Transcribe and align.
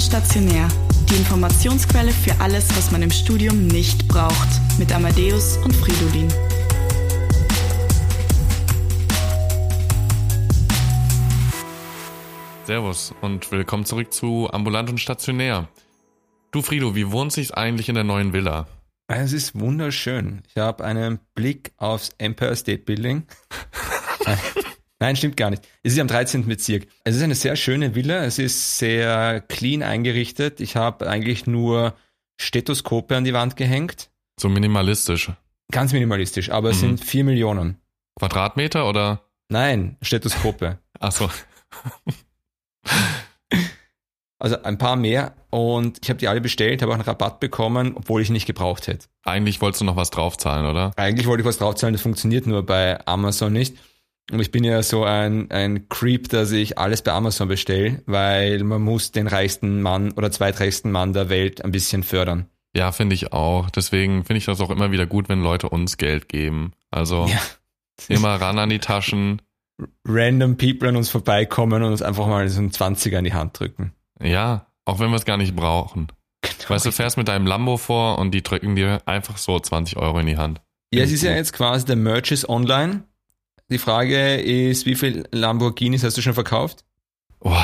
und 0.00 0.06
stationär. 0.06 0.66
Die 1.10 1.16
Informationsquelle 1.16 2.10
für 2.10 2.40
alles, 2.40 2.74
was 2.74 2.90
man 2.90 3.02
im 3.02 3.10
Studium 3.10 3.66
nicht 3.66 4.08
braucht. 4.08 4.48
Mit 4.78 4.94
Amadeus 4.94 5.58
und 5.58 5.76
Fridolin. 5.76 6.28
Servus 12.64 13.12
und 13.20 13.52
willkommen 13.52 13.84
zurück 13.84 14.10
zu 14.12 14.48
Ambulant 14.50 14.88
und 14.88 14.98
Stationär. 14.98 15.68
Du 16.50 16.62
Frido, 16.62 16.94
wie 16.94 17.12
wohnt 17.12 17.32
sich's 17.32 17.50
eigentlich 17.50 17.90
in 17.90 17.94
der 17.94 18.04
neuen 18.04 18.32
Villa? 18.32 18.68
Es 19.06 19.34
ist 19.34 19.58
wunderschön. 19.58 20.42
Ich 20.48 20.56
habe 20.56 20.82
einen 20.82 21.18
Blick 21.34 21.72
aufs 21.76 22.10
Empire 22.16 22.56
State 22.56 22.84
Building. 22.84 23.26
Nein, 25.00 25.16
stimmt 25.16 25.36
gar 25.36 25.48
nicht. 25.50 25.66
Es 25.82 25.94
ist 25.94 25.98
am 25.98 26.08
13. 26.08 26.46
Bezirk. 26.46 26.86
Es 27.04 27.16
ist 27.16 27.22
eine 27.22 27.34
sehr 27.34 27.56
schöne 27.56 27.94
Villa. 27.94 28.22
Es 28.24 28.38
ist 28.38 28.78
sehr 28.78 29.40
clean 29.40 29.82
eingerichtet. 29.82 30.60
Ich 30.60 30.76
habe 30.76 31.08
eigentlich 31.08 31.46
nur 31.46 31.94
Stethoskope 32.38 33.16
an 33.16 33.24
die 33.24 33.32
Wand 33.32 33.56
gehängt. 33.56 34.10
So 34.38 34.48
minimalistisch. 34.48 35.32
Ganz 35.72 35.92
minimalistisch, 35.92 36.50
aber 36.50 36.70
es 36.70 36.76
Mhm. 36.76 36.80
sind 36.98 37.04
vier 37.04 37.24
Millionen. 37.24 37.78
Quadratmeter 38.18 38.86
oder? 38.88 39.22
Nein, 39.48 39.96
Stethoskope. 40.02 40.78
Ach 41.00 41.12
so. 41.12 41.30
Also 44.38 44.62
ein 44.62 44.78
paar 44.78 44.96
mehr 44.96 45.34
und 45.50 45.98
ich 46.02 46.08
habe 46.08 46.18
die 46.18 46.26
alle 46.28 46.40
bestellt, 46.40 46.80
habe 46.80 46.92
auch 46.92 46.96
einen 46.96 47.04
Rabatt 47.04 47.40
bekommen, 47.40 47.92
obwohl 47.94 48.22
ich 48.22 48.30
nicht 48.30 48.46
gebraucht 48.46 48.86
hätte. 48.86 49.06
Eigentlich 49.22 49.60
wolltest 49.60 49.82
du 49.82 49.84
noch 49.84 49.96
was 49.96 50.08
draufzahlen, 50.10 50.64
oder? 50.66 50.92
Eigentlich 50.96 51.26
wollte 51.26 51.42
ich 51.42 51.46
was 51.46 51.58
draufzahlen, 51.58 51.92
das 51.92 52.00
funktioniert 52.00 52.46
nur 52.46 52.64
bei 52.64 53.06
Amazon 53.06 53.52
nicht. 53.52 53.76
Und 54.30 54.40
ich 54.40 54.50
bin 54.50 54.64
ja 54.64 54.82
so 54.82 55.04
ein, 55.04 55.50
ein 55.50 55.88
Creep, 55.88 56.28
dass 56.28 56.52
ich 56.52 56.78
alles 56.78 57.02
bei 57.02 57.12
Amazon 57.12 57.48
bestelle, 57.48 58.02
weil 58.06 58.62
man 58.62 58.82
muss 58.82 59.10
den 59.12 59.26
reichsten 59.26 59.82
Mann 59.82 60.12
oder 60.12 60.30
zweitreichsten 60.30 60.90
Mann 60.92 61.12
der 61.12 61.28
Welt 61.28 61.64
ein 61.64 61.72
bisschen 61.72 62.02
fördern. 62.02 62.46
Ja, 62.76 62.92
finde 62.92 63.14
ich 63.14 63.32
auch. 63.32 63.70
Deswegen 63.70 64.24
finde 64.24 64.38
ich 64.38 64.44
das 64.44 64.60
auch 64.60 64.70
immer 64.70 64.92
wieder 64.92 65.06
gut, 65.06 65.28
wenn 65.28 65.42
Leute 65.42 65.68
uns 65.68 65.96
Geld 65.96 66.28
geben. 66.28 66.72
Also 66.90 67.26
Ja. 67.26 67.40
immer 68.08 68.40
ran 68.40 68.58
an 68.58 68.70
die 68.70 68.78
Taschen. 68.78 69.42
Random 70.06 70.56
People 70.56 70.88
an 70.88 70.96
uns 70.96 71.08
vorbeikommen 71.08 71.82
und 71.82 71.90
uns 71.92 72.02
einfach 72.02 72.26
mal 72.26 72.48
so 72.48 72.60
einen 72.60 72.70
20er 72.70 73.18
in 73.18 73.24
die 73.24 73.34
Hand 73.34 73.58
drücken. 73.58 73.92
Ja, 74.22 74.66
auch 74.84 75.00
wenn 75.00 75.10
wir 75.10 75.16
es 75.16 75.24
gar 75.24 75.36
nicht 75.38 75.56
brauchen. 75.56 76.08
Weißt 76.68 76.86
du, 76.86 76.92
fährst 76.92 77.16
mit 77.16 77.28
deinem 77.28 77.46
Lambo 77.46 77.76
vor 77.76 78.18
und 78.18 78.30
die 78.32 78.42
drücken 78.42 78.76
dir 78.76 79.02
einfach 79.06 79.38
so 79.38 79.58
20 79.58 79.96
Euro 79.96 80.18
in 80.20 80.26
die 80.26 80.36
Hand. 80.36 80.60
Ja, 80.92 81.02
es 81.02 81.12
ist 81.12 81.22
ja 81.22 81.32
jetzt 81.32 81.52
quasi, 81.52 81.84
der 81.86 81.96
Merch 81.96 82.30
ist 82.30 82.48
online. 82.48 83.04
Die 83.70 83.78
Frage 83.78 84.36
ist, 84.36 84.86
wie 84.86 84.96
viel 84.96 85.24
Lamborghinis 85.30 86.02
hast 86.04 86.16
du 86.16 86.22
schon 86.22 86.34
verkauft? 86.34 86.84
Oh, 87.40 87.56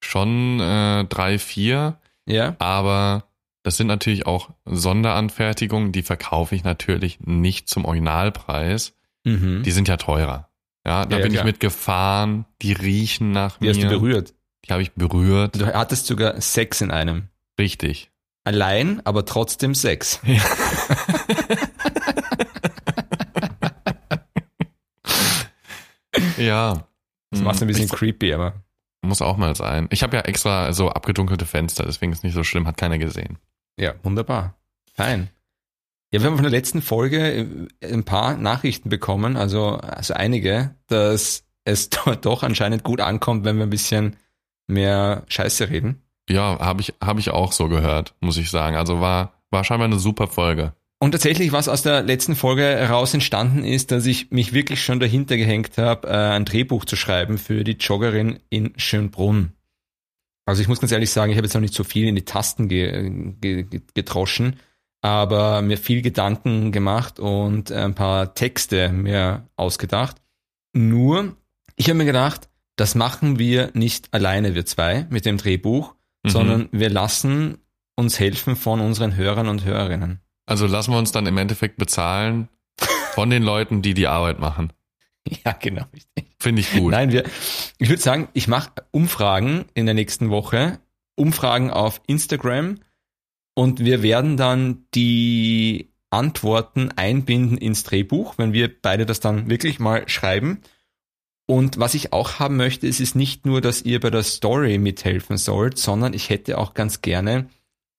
schon 0.00 0.58
äh, 0.60 1.04
drei, 1.04 1.38
vier, 1.38 1.98
Ja. 2.26 2.56
aber 2.58 3.24
das 3.62 3.76
sind 3.76 3.86
natürlich 3.86 4.26
auch 4.26 4.50
Sonderanfertigungen, 4.64 5.92
die 5.92 6.02
verkaufe 6.02 6.54
ich 6.56 6.64
natürlich 6.64 7.20
nicht 7.20 7.68
zum 7.68 7.84
Originalpreis. 7.84 8.94
Mhm. 9.24 9.62
Die 9.62 9.70
sind 9.70 9.86
ja 9.86 9.96
teurer. 9.96 10.48
Ja, 10.84 11.06
da 11.06 11.12
Ja, 11.12 11.18
ja, 11.18 11.22
bin 11.22 11.32
ich 11.32 11.36
klar. 11.38 11.46
mitgefahren, 11.46 12.44
die 12.60 12.72
riechen 12.72 13.30
nach 13.30 13.60
Wie 13.60 13.66
mir. 13.66 13.70
hast 13.74 13.82
du 13.82 13.88
berührt? 13.88 14.34
Die 14.66 14.72
habe 14.72 14.82
ich 14.82 14.92
berührt. 14.92 15.60
Du 15.60 15.66
hattest 15.66 16.06
sogar 16.06 16.40
Sex 16.40 16.80
in 16.80 16.90
einem. 16.90 17.28
Richtig. 17.58 18.10
Allein, 18.44 19.00
aber 19.06 19.24
trotzdem 19.24 19.76
Sex. 19.76 20.20
Ja. 20.24 20.42
Das 27.30 27.40
macht 27.40 27.60
ein 27.62 27.66
bisschen 27.68 27.86
Ich- 27.86 27.92
creepy, 27.92 28.32
aber. 28.34 28.54
Muss 29.04 29.22
auch 29.22 29.36
mal 29.36 29.56
sein. 29.56 29.88
Ich 29.90 30.02
habe 30.02 30.16
ja 30.16 30.22
extra 30.22 30.72
so 30.72 30.90
abgedunkelte 30.90 31.44
Fenster, 31.46 31.84
deswegen 31.84 32.12
ist 32.12 32.22
nicht 32.22 32.34
so 32.34 32.44
schlimm, 32.44 32.66
hat 32.68 32.76
keiner 32.76 32.98
gesehen. 32.98 33.38
Ja, 33.78 33.94
wunderbar. 34.02 34.54
Fein. 34.94 35.28
Ja, 36.12 36.20
wir 36.20 36.26
haben 36.28 36.36
von 36.36 36.44
der 36.44 36.52
letzten 36.52 36.82
Folge 36.82 37.18
äh, 37.80 37.92
ein 37.92 38.04
paar 38.04 38.36
Nachrichten 38.36 38.90
bekommen, 38.90 39.36
also, 39.36 39.76
also 39.78 40.14
einige, 40.14 40.74
dass 40.86 41.44
es 41.64 41.88
dort 42.04 42.26
doch 42.26 42.42
anscheinend 42.42 42.84
gut 42.84 43.00
ankommt, 43.00 43.44
wenn 43.44 43.56
wir 43.56 43.64
ein 43.64 43.70
bisschen 43.70 44.16
mehr 44.68 45.24
Scheiße 45.28 45.70
reden. 45.70 46.02
Ja, 46.28 46.58
habe 46.60 46.82
ich, 46.82 46.94
hab 47.02 47.18
ich 47.18 47.30
auch 47.30 47.50
so 47.52 47.68
gehört, 47.68 48.14
muss 48.20 48.36
ich 48.36 48.50
sagen. 48.50 48.76
Also 48.76 49.00
war, 49.00 49.32
war 49.50 49.64
scheinbar 49.64 49.86
eine 49.86 49.98
super 49.98 50.28
Folge. 50.28 50.74
Und 51.02 51.10
tatsächlich, 51.10 51.50
was 51.50 51.68
aus 51.68 51.82
der 51.82 52.04
letzten 52.04 52.36
Folge 52.36 52.62
heraus 52.62 53.12
entstanden 53.12 53.64
ist, 53.64 53.90
dass 53.90 54.06
ich 54.06 54.30
mich 54.30 54.52
wirklich 54.52 54.84
schon 54.84 55.00
dahinter 55.00 55.36
gehängt 55.36 55.76
habe, 55.76 56.06
äh, 56.06 56.12
ein 56.12 56.44
Drehbuch 56.44 56.84
zu 56.84 56.94
schreiben 56.94 57.38
für 57.38 57.64
die 57.64 57.72
Joggerin 57.72 58.38
in 58.50 58.72
Schönbrunn. 58.76 59.50
Also 60.46 60.62
ich 60.62 60.68
muss 60.68 60.78
ganz 60.78 60.92
ehrlich 60.92 61.10
sagen, 61.10 61.32
ich 61.32 61.38
habe 61.38 61.44
jetzt 61.44 61.54
noch 61.54 61.60
nicht 61.60 61.74
so 61.74 61.82
viel 61.82 62.06
in 62.06 62.14
die 62.14 62.24
Tasten 62.24 62.68
ge 62.68 63.10
ge 63.40 63.64
ge 63.64 63.80
getroschen, 63.94 64.60
aber 65.00 65.60
mir 65.60 65.76
viel 65.76 66.02
Gedanken 66.02 66.70
gemacht 66.70 67.18
und 67.18 67.72
ein 67.72 67.96
paar 67.96 68.34
Texte 68.34 68.90
mir 68.90 69.48
ausgedacht. 69.56 70.22
Nur, 70.72 71.36
ich 71.74 71.88
habe 71.88 71.98
mir 71.98 72.04
gedacht, 72.04 72.48
das 72.76 72.94
machen 72.94 73.40
wir 73.40 73.72
nicht 73.74 74.14
alleine, 74.14 74.54
wir 74.54 74.66
zwei, 74.66 75.08
mit 75.10 75.26
dem 75.26 75.36
Drehbuch, 75.36 75.96
Mhm. 76.22 76.30
sondern 76.30 76.68
wir 76.70 76.90
lassen 76.90 77.58
uns 77.96 78.20
helfen 78.20 78.54
von 78.54 78.78
unseren 78.80 79.16
Hörern 79.16 79.48
und 79.48 79.64
Hörerinnen. 79.64 80.21
Also 80.46 80.66
lassen 80.66 80.92
wir 80.92 80.98
uns 80.98 81.12
dann 81.12 81.26
im 81.26 81.38
Endeffekt 81.38 81.76
bezahlen 81.76 82.48
von 83.14 83.30
den 83.30 83.42
Leuten, 83.42 83.82
die 83.82 83.94
die 83.94 84.06
Arbeit 84.06 84.38
machen. 84.38 84.72
Ja, 85.44 85.52
genau. 85.52 85.84
Finde 86.40 86.62
ich 86.62 86.72
gut. 86.72 86.90
Nein, 86.90 87.12
wir, 87.12 87.22
ich 87.78 87.88
würde 87.88 88.02
sagen, 88.02 88.28
ich 88.32 88.48
mache 88.48 88.72
Umfragen 88.90 89.66
in 89.72 89.86
der 89.86 89.94
nächsten 89.94 90.30
Woche, 90.30 90.80
Umfragen 91.14 91.70
auf 91.70 92.00
Instagram 92.08 92.80
und 93.54 93.84
wir 93.84 94.02
werden 94.02 94.36
dann 94.36 94.84
die 94.94 95.92
Antworten 96.10 96.90
einbinden 96.96 97.56
ins 97.56 97.84
Drehbuch, 97.84 98.34
wenn 98.36 98.52
wir 98.52 98.70
beide 98.82 99.06
das 99.06 99.20
dann 99.20 99.48
wirklich 99.48 99.78
mal 99.78 100.08
schreiben. 100.08 100.60
Und 101.46 101.78
was 101.78 101.94
ich 101.94 102.12
auch 102.12 102.38
haben 102.38 102.56
möchte, 102.56 102.86
ist, 102.86 103.00
ist 103.00 103.14
nicht 103.14 103.46
nur, 103.46 103.60
dass 103.60 103.82
ihr 103.82 104.00
bei 104.00 104.10
der 104.10 104.22
Story 104.22 104.78
mithelfen 104.78 105.36
sollt, 105.36 105.78
sondern 105.78 106.14
ich 106.14 106.30
hätte 106.30 106.58
auch 106.58 106.74
ganz 106.74 107.00
gerne, 107.00 107.48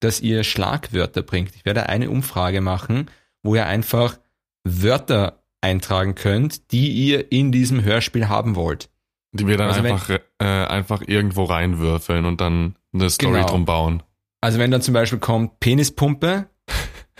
dass 0.00 0.20
ihr 0.20 0.44
Schlagwörter 0.44 1.22
bringt. 1.22 1.54
Ich 1.56 1.64
werde 1.64 1.88
eine 1.88 2.10
Umfrage 2.10 2.60
machen, 2.60 3.10
wo 3.42 3.54
ihr 3.54 3.66
einfach 3.66 4.18
Wörter 4.64 5.42
eintragen 5.60 6.14
könnt, 6.14 6.72
die 6.72 6.90
ihr 6.90 7.32
in 7.32 7.52
diesem 7.52 7.82
Hörspiel 7.84 8.28
haben 8.28 8.54
wollt. 8.54 8.90
Die 9.32 9.46
wir 9.46 9.56
dann 9.56 9.68
Also 9.68 9.82
wenn- 9.82 9.92
einfach, 9.92 10.10
äh, 10.38 10.44
einfach 10.44 11.02
irgendwo 11.06 11.44
reinwürfeln 11.44 12.24
und 12.24 12.40
dann 12.40 12.76
eine 12.92 13.10
Story 13.10 13.34
Genau. 13.34 13.46
drum 13.48 13.64
bauen. 13.64 14.02
Also 14.40 14.58
wenn 14.58 14.70
dann 14.70 14.82
zum 14.82 14.94
Beispiel 14.94 15.18
kommt 15.18 15.58
Penispumpe, 15.60 16.46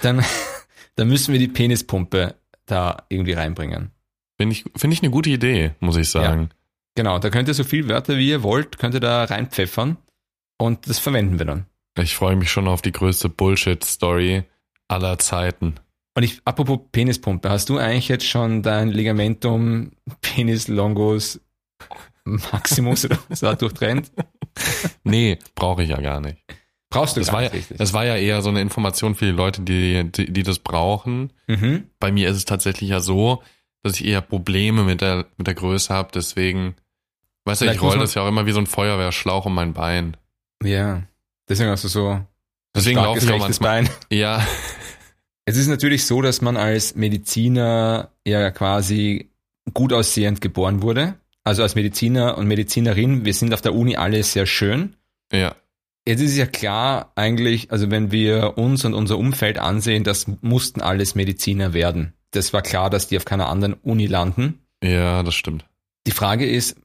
dann, 0.02 0.22
dann 0.96 1.08
müssen 1.08 1.32
wir 1.32 1.38
die 1.40 1.48
Penispumpe 1.48 2.34
da 2.66 2.98
irgendwie 3.08 3.32
reinbringen. 3.32 3.90
Finde 4.38 4.52
ich, 4.54 4.64
finde 4.76 4.94
ich 4.94 5.02
eine 5.02 5.10
gute 5.10 5.30
Idee, 5.30 5.72
muss 5.80 5.96
ich 5.96 6.08
sagen. 6.10 6.50
Genau, 6.96 7.18
da 7.18 7.30
könnt 7.30 7.48
ihr 7.48 7.54
so 7.54 7.64
viel 7.64 7.88
Wörter 7.88 8.16
wie 8.16 8.28
ihr 8.28 8.42
wollt, 8.42 8.78
könnt 8.78 8.94
ihr 8.94 9.00
da 9.00 9.24
reinpfeffern 9.24 9.96
und 10.58 10.88
das 10.88 10.98
verwenden 10.98 11.38
wir 11.38 11.46
dann. 11.46 11.66
Ich 11.98 12.14
freue 12.16 12.36
mich 12.36 12.50
schon 12.50 12.66
auf 12.68 12.82
die 12.82 12.92
größte 12.92 13.28
Bullshit-Story 13.28 14.44
aller 14.88 15.18
Zeiten. 15.18 15.74
Und 16.16 16.22
ich, 16.22 16.40
apropos 16.44 16.80
Penispumpe, 16.92 17.50
hast 17.50 17.68
du 17.68 17.78
eigentlich 17.78 18.08
jetzt 18.08 18.26
schon 18.26 18.62
dein 18.62 18.88
Ligamentum 18.88 19.92
Penis 20.20 20.68
Longus 20.68 21.40
Maximus 22.24 23.04
oder 23.04 23.18
was 23.28 23.40
da 23.40 23.54
durchtrennt? 23.54 24.10
Nee, 25.02 25.38
brauche 25.56 25.82
ich 25.82 25.88
ja 25.90 26.00
gar 26.00 26.20
nicht. 26.20 26.38
Brauchst 26.88 27.16
du 27.16 27.20
Das 27.20 27.26
gar 27.26 27.34
war, 27.34 27.42
ja, 27.42 27.48
nicht 27.48 27.58
richtig. 27.58 27.76
das 27.76 27.92
war 27.92 28.04
ja 28.04 28.14
eher 28.14 28.40
so 28.40 28.50
eine 28.50 28.60
Information 28.60 29.16
für 29.16 29.24
die 29.24 29.32
Leute, 29.32 29.62
die, 29.62 30.04
die, 30.12 30.32
die 30.32 30.42
das 30.44 30.60
brauchen. 30.60 31.32
mhm. 31.48 31.88
Bei 31.98 32.12
mir 32.12 32.28
ist 32.28 32.36
es 32.36 32.44
tatsächlich 32.44 32.90
ja 32.90 33.00
so, 33.00 33.42
dass 33.82 33.94
ich 34.00 34.06
eher 34.06 34.20
Probleme 34.20 34.84
mit 34.84 35.00
der, 35.00 35.26
mit 35.36 35.48
der 35.48 35.54
Größe 35.54 35.92
habe. 35.92 36.10
Deswegen, 36.14 36.76
weißt 37.46 37.62
du, 37.62 37.64
ich 37.66 37.82
roll 37.82 37.98
das 37.98 38.14
ja 38.14 38.22
auch 38.22 38.28
immer 38.28 38.46
wie 38.46 38.52
so 38.52 38.60
ein 38.60 38.66
Feuerwehrschlauch 38.68 39.46
um 39.46 39.54
mein 39.56 39.72
Bein. 39.72 40.16
Ja, 40.62 41.02
deswegen 41.48 41.70
hast 41.70 41.84
du 41.84 41.88
so 41.88 42.20
Deswegen 42.74 42.98
starkes 42.98 43.28
rechtes. 43.28 43.58
Bein. 43.58 43.88
Ja, 44.10 44.44
Es 45.46 45.56
ist 45.56 45.68
natürlich 45.68 46.06
so, 46.06 46.22
dass 46.22 46.40
man 46.40 46.56
als 46.56 46.94
Mediziner 46.94 48.10
ja 48.26 48.50
quasi 48.50 49.30
gut 49.74 49.92
aussehend 49.92 50.40
geboren 50.40 50.82
wurde. 50.82 51.14
Also 51.44 51.62
als 51.62 51.74
Mediziner 51.74 52.38
und 52.38 52.46
Medizinerin, 52.48 53.24
wir 53.24 53.34
sind 53.34 53.52
auf 53.52 53.60
der 53.60 53.74
Uni 53.74 53.96
alle 53.96 54.22
sehr 54.22 54.46
schön. 54.46 54.96
ja. 55.32 55.54
Jetzt 56.06 56.20
ist 56.20 56.36
ja 56.36 56.44
klar 56.44 57.12
eigentlich, 57.14 57.72
also 57.72 57.90
wenn 57.90 58.12
wir 58.12 58.58
uns 58.58 58.84
und 58.84 58.92
unser 58.92 59.16
Umfeld 59.16 59.58
ansehen, 59.58 60.04
das 60.04 60.26
mussten 60.42 60.82
alles 60.82 61.14
Mediziner 61.14 61.72
werden. 61.72 62.12
Das 62.32 62.52
war 62.52 62.60
klar, 62.60 62.90
dass 62.90 63.08
die 63.08 63.16
auf 63.16 63.24
keiner 63.24 63.48
anderen 63.48 63.72
Uni 63.72 64.06
landen. 64.06 64.60
Ja, 64.82 65.22
das 65.22 65.34
stimmt. 65.34 65.64
Die 66.06 66.10
Frage 66.10 66.46
ist, 66.46 66.76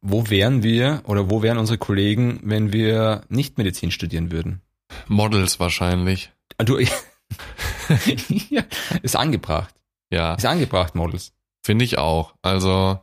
wo 0.00 0.30
wären 0.30 0.62
wir 0.62 1.02
oder 1.04 1.30
wo 1.30 1.42
wären 1.42 1.58
unsere 1.58 1.78
Kollegen, 1.78 2.40
wenn 2.42 2.72
wir 2.72 3.22
nicht 3.28 3.58
Medizin 3.58 3.90
studieren 3.90 4.30
würden? 4.30 4.60
Models 5.06 5.58
wahrscheinlich. 5.60 6.30
Ah, 6.58 6.64
Du, 6.64 6.78
ja, 8.50 8.62
ist 9.02 9.16
angebracht. 9.16 9.74
Ja, 10.10 10.34
Ist 10.34 10.46
angebracht, 10.46 10.94
Models. 10.94 11.32
finde 11.62 11.84
ich 11.84 11.98
auch. 11.98 12.34
Also 12.42 12.98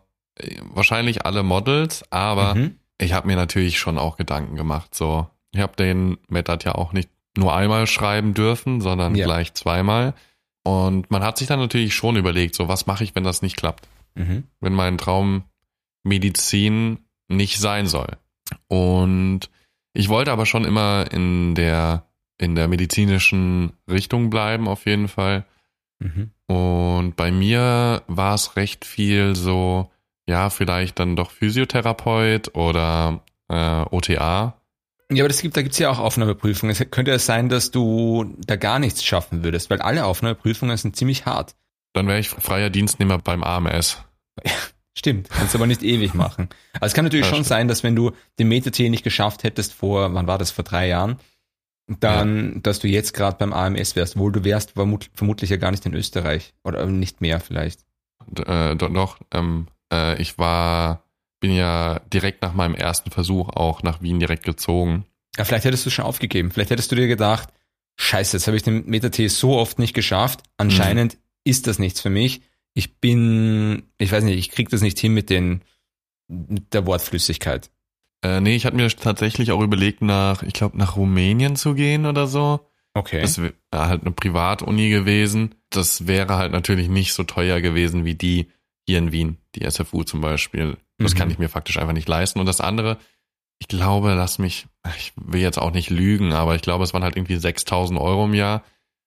wahrscheinlich 0.74 1.26
alle 1.26 1.44
Models, 1.44 2.04
aber 2.12 2.56
Mhm. 2.56 2.76
ich 3.00 3.14
habe 3.14 3.28
mir 3.28 3.36
natürlich 3.36 3.78
schon 3.80 3.98
auch 3.98 4.18
Gedanken 4.18 4.56
gemacht. 4.56 4.96
So, 4.96 5.28
ich 5.52 5.62
habe 5.62 5.76
den 5.76 6.18
Metat 6.28 6.64
ja 6.64 6.74
auch 6.76 6.92
nicht 6.94 7.10
nur 7.38 7.54
einmal 7.56 7.86
schreiben 7.88 8.34
dürfen, 8.34 8.82
sondern 8.82 9.16
Ja. 9.16 9.26
gleich 9.26 9.54
zweimal. 9.54 10.14
Und 10.64 11.12
man 11.12 11.24
hat 11.24 11.38
sich 11.38 11.48
dann 11.48 11.60
natürlich 11.60 11.94
schon 11.94 12.16
überlegt, 12.16 12.56
so 12.56 12.68
was 12.68 12.88
mache 12.88 13.04
ich, 13.04 13.14
wenn 13.16 13.24
das 13.24 13.42
nicht 13.42 13.56
klappt? 13.58 13.88
Mhm. 14.18 14.46
wenn 14.62 14.72
mein 14.74 14.98
Traum 14.98 15.44
Medizin 16.06 17.00
nicht 17.28 17.60
sein 17.60 17.88
soll. 17.88 18.18
Und 18.68 19.50
ich 19.94 20.10
wollte 20.10 20.32
aber 20.32 20.46
schon 20.46 20.66
immer 20.66 21.12
in 21.12 21.56
der, 21.56 22.06
in 22.38 22.56
der 22.56 22.68
medizinischen 22.68 23.74
Richtung 23.90 24.30
bleiben, 24.30 24.68
auf 24.68 24.86
jeden 24.86 25.08
Fall. 25.08 25.46
Mhm. 26.00 26.32
Und 26.48 27.16
bei 27.16 27.32
mir 27.32 28.04
war 28.08 28.36
es 28.36 28.56
recht 28.56 28.86
viel 28.86 29.36
so, 29.36 29.92
ja, 30.28 30.50
vielleicht 30.50 31.00
dann 31.00 31.16
doch 31.16 31.32
Physiotherapeut 31.32 32.56
oder 32.56 33.24
äh, 33.50 33.82
OTA. 33.90 34.62
Ja, 35.12 35.24
aber 35.24 35.30
das 35.30 35.42
gibt, 35.42 35.56
da 35.56 35.62
gibt's 35.62 35.80
ja 35.80 35.90
auch 35.90 36.00
Aufnahmeprüfungen. 36.00 36.76
Es 36.76 36.90
könnte 36.92 37.12
ja 37.12 37.20
sein, 37.20 37.50
dass 37.50 37.72
du 37.72 38.36
da 38.46 38.56
gar 38.56 38.80
nichts 38.80 39.04
schaffen 39.04 39.44
würdest, 39.44 39.70
weil 39.70 39.82
alle 39.82 40.06
Aufnahmeprüfungen 40.06 40.76
sind 40.78 40.96
ziemlich 40.96 41.26
hart. 41.26 41.56
Dann 41.94 42.08
wäre 42.08 42.20
ich 42.20 42.30
freier 42.30 42.70
Dienstnehmer 42.70 43.18
beim 43.20 43.44
AMS. 43.44 44.04
Stimmt, 44.98 45.30
kannst 45.30 45.54
aber 45.56 45.68
nicht 45.68 45.84
ewig 45.84 46.14
machen. 46.14 46.48
Also 46.76 46.86
es 46.88 46.94
kann 46.94 47.04
natürlich 47.06 47.26
Ja, 47.26 47.30
schon 47.30 47.38
stimmt. 47.44 47.48
sein, 47.48 47.68
dass 47.68 47.84
wenn 47.84 47.96
du 47.96 48.12
den 48.40 48.48
Meta-T 48.48 48.90
nicht 48.90 49.04
geschafft 49.04 49.44
hättest 49.44 49.74
vor, 49.74 50.14
wann 50.14 50.26
war 50.28 50.38
das, 50.38 50.52
vor 50.52 50.64
drei 50.64 50.88
Jahren, 50.88 51.18
dann, 51.88 52.64
dass 52.64 52.80
du 52.80 52.88
jetzt 52.88 53.14
gerade 53.14 53.38
beim 53.38 53.54
AMS 53.54 53.96
wärst, 53.96 54.18
wohl 54.18 54.32
du 54.32 54.44
wärst 54.44 54.72
vermut, 54.72 55.10
vermutlich 55.14 55.50
ja 55.52 55.58
gar 55.58 55.72
nicht 55.72 55.86
in 55.86 55.94
Österreich 55.94 56.54
oder 56.64 56.86
nicht 56.88 57.22
mehr 57.22 57.40
vielleicht. 57.40 57.82
D- 58.28 58.42
Äh, 58.44 58.76
doch, 58.76 59.20
ähm, 59.32 59.68
äh, 59.94 60.20
ich 60.20 60.38
war, 60.40 61.04
bin 61.40 61.52
ja 61.52 62.00
direkt 62.12 62.42
nach 62.42 62.54
meinem 62.54 62.74
ersten 62.74 63.12
Versuch 63.12 63.50
auch 63.50 63.84
nach 63.84 64.02
Wien 64.02 64.20
direkt 64.20 64.46
gezogen. 64.46 65.06
Ja, 65.38 65.44
vielleicht 65.44 65.66
hättest 65.66 65.86
du 65.86 65.90
schon 65.92 66.06
aufgegeben. 66.06 66.50
Vielleicht 66.50 66.72
hättest 66.72 66.92
du 66.92 66.96
dir 66.96 67.08
gedacht, 67.08 67.50
scheiße, 68.00 68.38
jetzt 68.38 68.48
habe 68.48 68.58
ich 68.58 68.64
den 68.64 68.86
Meta-T 68.90 69.28
so 69.28 69.58
oft 69.58 69.78
nicht 69.78 69.94
geschafft. 69.94 70.42
Anscheinend 70.58 71.18
ist 71.44 71.68
das 71.68 71.78
nichts 71.78 72.02
für 72.02 72.10
mich. 72.10 72.42
Ich 72.76 72.98
bin, 73.00 73.84
ich 73.98 74.12
weiß 74.12 74.24
nicht, 74.24 74.38
ich 74.38 74.52
krieg 74.52 74.70
das 74.70 74.82
nicht 74.82 75.00
hin 75.00 75.14
mit 75.14 75.30
den, 75.32 75.62
mit 76.28 76.74
der 76.74 76.86
Wortflüssigkeit. 76.86 77.72
Äh, 78.22 78.42
nee, 78.42 78.56
ich 78.56 78.66
hatte 78.66 78.76
mir 78.76 78.88
tatsächlich 78.90 79.52
auch 79.52 79.62
überlegt, 79.62 80.02
nach, 80.02 80.44
ich 80.44 80.54
glaube, 80.54 80.78
nach 80.78 80.96
Rumänien 80.98 81.56
zu 81.56 81.74
gehen 81.74 82.06
oder 82.06 82.28
so. 82.28 82.60
Okay. 82.94 83.22
Das 83.22 83.42
wäre 83.42 83.54
halt 83.72 84.02
eine 84.02 84.12
Privatuni 84.12 84.90
gewesen. 84.90 85.56
Das 85.70 86.06
wäre 86.08 86.36
halt 86.38 86.52
natürlich 86.52 86.88
nicht 86.90 87.14
so 87.14 87.24
teuer 87.24 87.60
gewesen 87.62 88.06
wie 88.06 88.16
die 88.16 88.48
hier 88.88 89.00
in 89.00 89.12
Wien, 89.12 89.38
die 89.56 89.70
SFU 89.70 90.04
zum 90.04 90.22
Beispiel. 90.22 90.78
Das 90.98 91.14
Mhm. 91.14 91.18
kann 91.18 91.32
ich 91.32 91.40
mir 91.40 91.50
faktisch 91.50 91.78
einfach 91.78 91.94
nicht 91.94 92.08
leisten. 92.08 92.40
Und 92.40 92.46
das 92.46 92.62
andere, 92.62 92.98
ich 93.60 93.68
glaube, 93.68 94.14
lass 94.14 94.38
mich, 94.38 94.68
ich 94.98 95.12
will 95.16 95.42
jetzt 95.42 95.58
auch 95.60 95.72
nicht 95.72 95.90
lügen, 95.90 96.34
aber 96.34 96.56
ich 96.56 96.62
glaube, 96.62 96.84
es 96.84 96.94
waren 96.94 97.04
halt 97.04 97.16
irgendwie 97.18 97.36
6000 97.38 98.00
Euro 98.00 98.26
im 98.26 98.34
Jahr. 98.34 98.64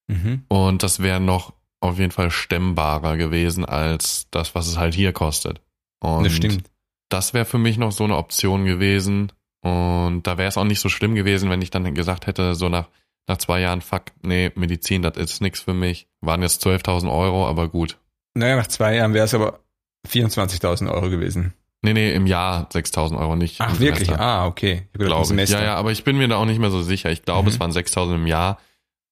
mhm. 0.07 0.43
Und 0.49 0.83
das 0.83 1.01
wäre 1.01 1.21
noch 1.21 1.53
auf 1.81 1.99
jeden 1.99 2.11
Fall 2.13 2.31
stemmbarer 2.31 3.17
gewesen 3.17 3.65
als 3.65 4.27
das, 4.31 4.55
was 4.55 4.67
es 4.67 4.77
halt 4.79 4.95
hier 4.95 5.13
kostet. 5.13 5.61
Und 6.01 6.25
Das 6.25 6.33
stimmt. 6.33 6.65
das 7.09 7.35
wäre 7.35 7.45
für 7.45 7.59
mich 7.59 7.79
noch 7.79 7.93
so 7.93 8.05
eine 8.05 8.17
Option 8.17 8.65
gewesen. 8.65 9.33
Und 9.61 10.23
da 10.25 10.39
wäre 10.39 10.49
es 10.49 10.57
auch 10.57 10.65
nicht 10.65 10.81
so 10.81 10.89
schlimm 10.89 11.15
gewesen, 11.15 11.51
wenn 11.51 11.63
ich 11.63 11.71
dann 11.71 11.95
gesagt 11.95 12.27
hätte, 12.27 12.55
so 12.55 12.69
nach, 12.69 12.89
nach 13.27 13.39
zwei 13.39 13.61
Jahren, 13.61 13.81
fuck, 13.81 14.05
nee, 14.23 14.51
Medizin, 14.55 15.03
das 15.03 15.17
ist 15.17 15.41
nix 15.41 15.61
für 15.61 15.75
mich. 15.75 16.09
Waren 16.21 16.43
jetzt 16.43 16.65
12.000 16.67 17.11
Euro, 17.13 17.47
aber 17.49 17.69
gut. 17.69 17.99
Naja, 18.35 18.57
nach 18.57 18.69
zwei 18.69 18.95
Jahren 18.97 19.15
wäre 19.15 19.25
es 19.25 19.35
aber 19.35 19.61
24.000 20.09 20.91
Euro 20.93 21.11
gewesen. 21.11 21.55
Nee, 21.83 21.93
nee, 21.93 22.13
im 22.13 22.27
Jahr 22.27 22.69
6.000 22.73 23.19
Euro 23.19 23.37
nicht. 23.37 23.61
Ach, 23.61 23.79
wirklich? 23.79 24.07
Semester, 24.09 24.21
Ah, 24.21 24.47
okay. 24.47 24.89
Ich 24.93 24.99
Glaube 24.99 25.23
ich. 25.23 25.29
Semester. 25.29 25.59
Ja, 25.61 25.65
ja, 25.67 25.75
aber 25.77 25.93
ich 25.93 26.03
bin 26.05 26.19
mir 26.19 26.27
da 26.29 26.37
auch 26.37 26.45
nicht 26.45 26.59
mehr 26.59 26.71
so 26.71 26.83
sicher. 26.83 27.11
Ich 27.11 27.23
glaube, 27.23 27.43
Mhm. 27.43 27.49
es 27.55 27.61
waren 27.61 27.71
6.000 27.73 28.15
im 28.17 28.27
Jahr, 28.27 28.59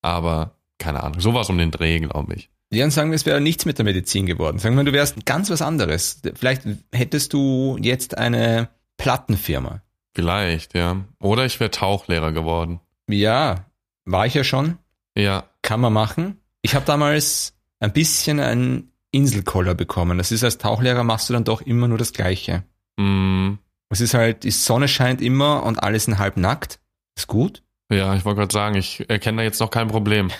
aber 0.02 0.56
keine 0.78 1.02
Ahnung. 1.02 1.20
Sowas 1.20 1.48
um 1.48 1.58
den 1.58 1.70
Dreh, 1.70 2.00
glaube 2.00 2.34
ich. 2.34 2.50
Ja, 2.72 2.80
dann 2.84 2.90
sagen 2.90 3.10
wir, 3.10 3.16
es 3.16 3.26
wäre 3.26 3.40
nichts 3.40 3.64
mit 3.64 3.78
der 3.78 3.84
Medizin 3.84 4.26
geworden. 4.26 4.58
Sagen 4.58 4.76
wir, 4.76 4.84
du 4.84 4.92
wärst 4.92 5.24
ganz 5.24 5.50
was 5.50 5.62
anderes. 5.62 6.20
Vielleicht 6.34 6.62
hättest 6.92 7.32
du 7.32 7.76
jetzt 7.80 8.18
eine 8.18 8.68
Plattenfirma. 8.96 9.82
Vielleicht, 10.14 10.74
ja. 10.74 11.04
Oder 11.20 11.44
ich 11.44 11.60
wäre 11.60 11.70
Tauchlehrer 11.70 12.32
geworden. 12.32 12.80
Ja, 13.08 13.66
war 14.04 14.26
ich 14.26 14.34
ja 14.34 14.42
schon. 14.44 14.78
Ja, 15.16 15.44
Kann 15.62 15.80
man 15.80 15.92
machen. 15.92 16.38
Ich 16.62 16.74
habe 16.74 16.84
damals 16.84 17.54
ein 17.78 17.92
bisschen 17.92 18.40
einen 18.40 18.90
Inselkoller 19.12 19.74
bekommen. 19.74 20.18
Das 20.18 20.32
ist, 20.32 20.42
als 20.42 20.58
Tauchlehrer 20.58 21.04
machst 21.04 21.28
du 21.28 21.32
dann 21.34 21.44
doch 21.44 21.60
immer 21.62 21.86
nur 21.88 21.98
das 21.98 22.12
Gleiche. 22.12 22.64
mm, 22.96 23.54
Es 23.90 24.00
ist 24.00 24.14
halt, 24.14 24.42
die 24.44 24.50
Sonne 24.50 24.88
scheint 24.88 25.20
immer 25.22 25.62
und 25.62 25.82
alle 25.82 26.00
sind 26.00 26.18
halb 26.18 26.36
nackt. 26.36 26.80
Ist 27.16 27.28
gut. 27.28 27.62
ja, 27.92 28.14
ich 28.16 28.24
wollte 28.24 28.40
gerade 28.40 28.52
sagen, 28.52 28.74
ich 28.76 29.08
erkenne 29.08 29.38
da 29.38 29.42
jetzt 29.44 29.60
noch 29.60 29.70
kein 29.70 29.88
Problem. 29.88 30.30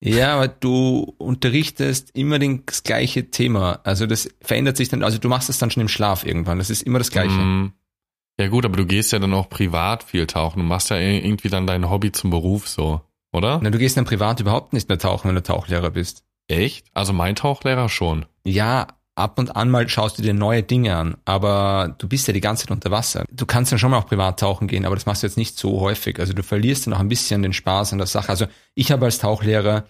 Ja, 0.00 0.36
aber 0.36 0.48
du 0.48 1.14
unterrichtest 1.18 2.10
immer 2.16 2.38
den- 2.38 2.64
das 2.66 2.82
gleiche 2.84 3.30
Thema. 3.30 3.80
Also 3.84 4.06
das 4.06 4.28
verändert 4.40 4.76
sich 4.76 4.88
dann, 4.88 5.02
also 5.02 5.18
du 5.18 5.28
machst 5.28 5.48
es 5.50 5.58
dann 5.58 5.70
schon 5.70 5.80
im 5.80 5.88
Schlaf 5.88 6.24
irgendwann. 6.24 6.58
Das 6.58 6.70
ist 6.70 6.82
immer 6.82 6.98
das 6.98 7.10
Gleiche. 7.10 7.34
Mm. 7.36 7.72
Ja 8.40 8.46
gut, 8.48 8.64
aber 8.64 8.76
du 8.76 8.86
gehst 8.86 9.10
ja 9.12 9.18
dann 9.18 9.34
auch 9.34 9.48
privat 9.48 10.04
viel 10.04 10.26
tauchen. 10.28 10.60
Du 10.60 10.64
machst 10.64 10.90
ja 10.90 10.98
irgendwie 10.98 11.48
dann 11.48 11.66
dein 11.66 11.90
Hobby 11.90 12.12
zum 12.12 12.30
Beruf 12.30 12.68
so, 12.68 13.00
oder? 13.32 13.58
Na, 13.60 13.70
du 13.70 13.78
gehst 13.78 13.96
dann 13.96 14.04
privat 14.04 14.38
überhaupt 14.38 14.72
nicht 14.72 14.88
mehr 14.88 14.98
tauchen, 14.98 15.28
wenn 15.28 15.34
du 15.34 15.42
Tauchlehrer 15.42 15.90
bist. 15.90 16.22
Echt? 16.46 16.86
Also 16.94 17.12
mein 17.12 17.34
Tauchlehrer 17.34 17.88
schon. 17.88 18.24
Ja, 18.44 18.86
ab 19.18 19.38
und 19.38 19.56
an 19.56 19.70
mal 19.70 19.88
schaust 19.88 20.18
du 20.18 20.22
dir 20.22 20.34
neue 20.34 20.62
Dinge 20.62 20.96
an, 20.96 21.16
aber 21.24 21.94
du 21.98 22.08
bist 22.08 22.26
ja 22.26 22.32
die 22.32 22.40
ganze 22.40 22.64
Zeit 22.64 22.70
unter 22.70 22.90
Wasser. 22.90 23.24
Du 23.30 23.46
kannst 23.46 23.72
dann 23.72 23.78
schon 23.78 23.90
mal 23.90 23.98
auch 23.98 24.06
privat 24.06 24.40
tauchen 24.40 24.68
gehen, 24.68 24.84
aber 24.84 24.94
das 24.94 25.06
machst 25.06 25.22
du 25.22 25.26
jetzt 25.26 25.36
nicht 25.36 25.58
so 25.58 25.80
häufig. 25.80 26.18
Also 26.18 26.32
du 26.32 26.42
verlierst 26.42 26.86
dann 26.86 26.94
auch 26.94 27.00
ein 27.00 27.08
bisschen 27.08 27.42
den 27.42 27.52
Spaß 27.52 27.92
an 27.92 27.98
der 27.98 28.06
Sache. 28.06 28.30
Also 28.30 28.46
ich 28.74 28.92
habe 28.92 29.04
als 29.04 29.18
Tauchlehrer 29.18 29.84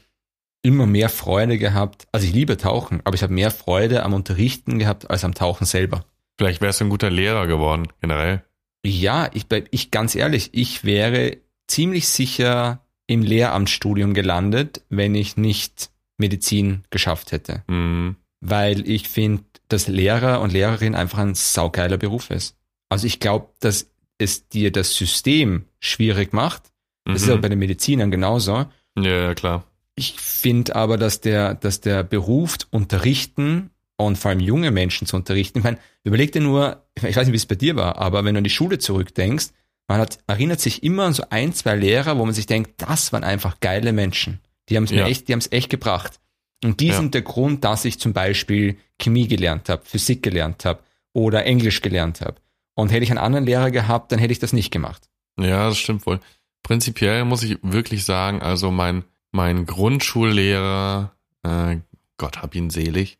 immer 0.63 0.87
mehr 0.87 1.09
Freude 1.09 1.59
gehabt. 1.59 2.07
Also 2.13 2.27
ich 2.27 2.33
liebe 2.33 2.57
Tauchen, 2.57 3.01
aber 3.05 3.15
ich 3.15 3.23
habe 3.23 3.33
mehr 3.33 3.51
Freude 3.51 4.03
am 4.03 4.13
Unterrichten 4.13 4.79
gehabt 4.79 5.11
als 5.11 5.25
am 5.25 5.35
Tauchen 5.35 5.67
selber. 5.67 6.05
Vielleicht 6.37 6.61
wärst 6.61 6.81
du 6.81 6.85
ein 6.85 6.91
guter 6.91 7.11
Lehrer 7.11 7.47
geworden, 7.47 7.89
generell. 8.01 8.45
Ja, 8.85 9.29
ich, 9.35 9.47
ich 9.71 9.91
ganz 9.91 10.15
ehrlich, 10.15 10.51
ich 10.53 10.85
wäre 10.85 11.39
ziemlich 11.67 12.09
sicher 12.09 12.81
im 13.07 13.23
Lehramtsstudium 13.23 14.15
gelandet, 14.15 14.83
wenn 14.89 15.15
ich 15.15 15.37
nicht 15.37 15.91
Medizin 16.17 16.85
geschafft 16.91 17.33
hätte. 17.33 17.65
Mm. 17.67 18.11
Weil 18.41 18.89
ich 18.89 19.09
finde, 19.09 19.45
dass 19.69 19.89
Lehrer 19.89 20.41
und 20.41 20.53
Lehrerin 20.53 20.95
einfach 20.95 21.19
ein 21.19 21.35
saugeiler 21.35 21.97
Beruf 21.99 22.31
ist. 22.31 22.57
Also 22.89 23.07
ich 23.07 23.21
glaube, 23.21 23.49
dass 23.61 23.91
es 24.19 24.49
dir 24.49 24.73
das 24.73 24.95
System 24.97 25.65
schwierig 25.81 26.33
macht. 26.33 26.63
Das 27.05 27.23
ist 27.23 27.27
Mhm. 27.29 27.35
ja 27.35 27.37
bei 27.41 27.49
den 27.49 27.59
Medizinern 27.59 28.11
genauso. 28.11 28.67
Ja, 28.97 29.03
ja, 29.03 29.35
klar. 29.35 29.65
Ich 29.95 30.13
finde 30.21 30.77
aber, 30.77 30.97
dass 30.97 31.21
der, 31.21 31.55
dass 31.55 31.81
der 31.81 32.03
Beruf 32.05 32.57
unterrichten 32.71 33.71
und 33.97 34.17
vor 34.17 34.31
allem 34.31 34.41
junge 34.41 34.71
Menschen 34.71 35.07
zu 35.07 35.17
unterrichten, 35.17 35.59
ich 35.59 35.65
meine, 35.65 35.79
überleg 36.05 36.31
dir 36.33 36.41
nur, 36.41 36.85
ich 36.95 37.03
weiß 37.17 37.27
nicht, 37.27 37.33
wie 37.33 37.37
es 37.37 37.47
bei 37.47 37.57
dir 37.57 37.75
war, 37.77 37.99
aber 37.99 38.25
wenn 38.25 38.35
du 38.35 38.39
an 38.39 38.45
die 38.45 38.51
Schule 38.51 38.79
zurückdenkst, 38.79 39.49
man 39.89 40.01
hat, 40.01 40.19
erinnert 40.27 40.61
sich 40.61 40.83
immer 40.83 41.05
an 41.05 41.15
so 41.15 41.25
ein, 41.31 41.53
zwei 41.53 41.75
Lehrer, 41.75 42.17
wo 42.19 42.25
man 42.25 42.35
sich 42.35 42.47
denkt, 42.47 42.81
das 42.83 43.13
waren 43.13 43.25
einfach 43.25 43.59
geile 43.61 43.93
Menschen. 43.93 44.41
Die 44.69 44.77
haben 44.77 44.85
es 44.85 44.91
mir 44.91 44.99
Ja. 45.01 45.07
echt, 45.09 45.29
die 45.29 45.33
haben 45.33 45.41
es 45.41 45.51
echt 45.51 45.71
gebracht. 45.71 46.21
Und 46.65 46.81
die 46.81 46.89
Ja. 46.89 46.97
sind 46.97 47.15
der 47.15 47.23
Grund, 47.23 47.65
dass 47.65 47.85
ich 47.85 47.99
zum 48.01 48.13
Beispiel 48.13 48.77
Chemie 48.99 49.29
gelernt 49.29 49.69
habe, 49.69 49.85
Physik 49.85 50.23
gelernt 50.23 50.65
habe 50.65 50.81
oder 51.13 51.45
Englisch 51.45 51.81
gelernt 51.83 52.21
habe. 52.21 52.37
Und 52.75 52.91
hätte 52.91 53.05
ich 53.05 53.11
einen 53.11 53.19
anderen 53.19 53.45
Lehrer 53.47 53.71
gehabt, 53.71 54.13
dann 54.13 54.19
hätte 54.19 54.33
ich 54.33 54.39
das 54.39 54.53
nicht 54.53 54.71
gemacht. 54.71 55.09
Ja, 55.39 55.69
das 55.69 55.79
stimmt 55.79 56.05
wohl. 56.07 56.21
Prinzipiell 56.63 57.25
muss 57.25 57.43
ich 57.45 57.59
wirklich 57.63 58.05
sagen, 58.05 58.43
also 58.43 58.71
mein, 58.71 59.05
mein 59.31 59.67
Grundschullehrer, 59.67 61.13
äh, 61.45 61.77
Gott 62.17 62.43
hab 62.43 62.55
ihn 62.55 62.71
selig. 62.71 63.19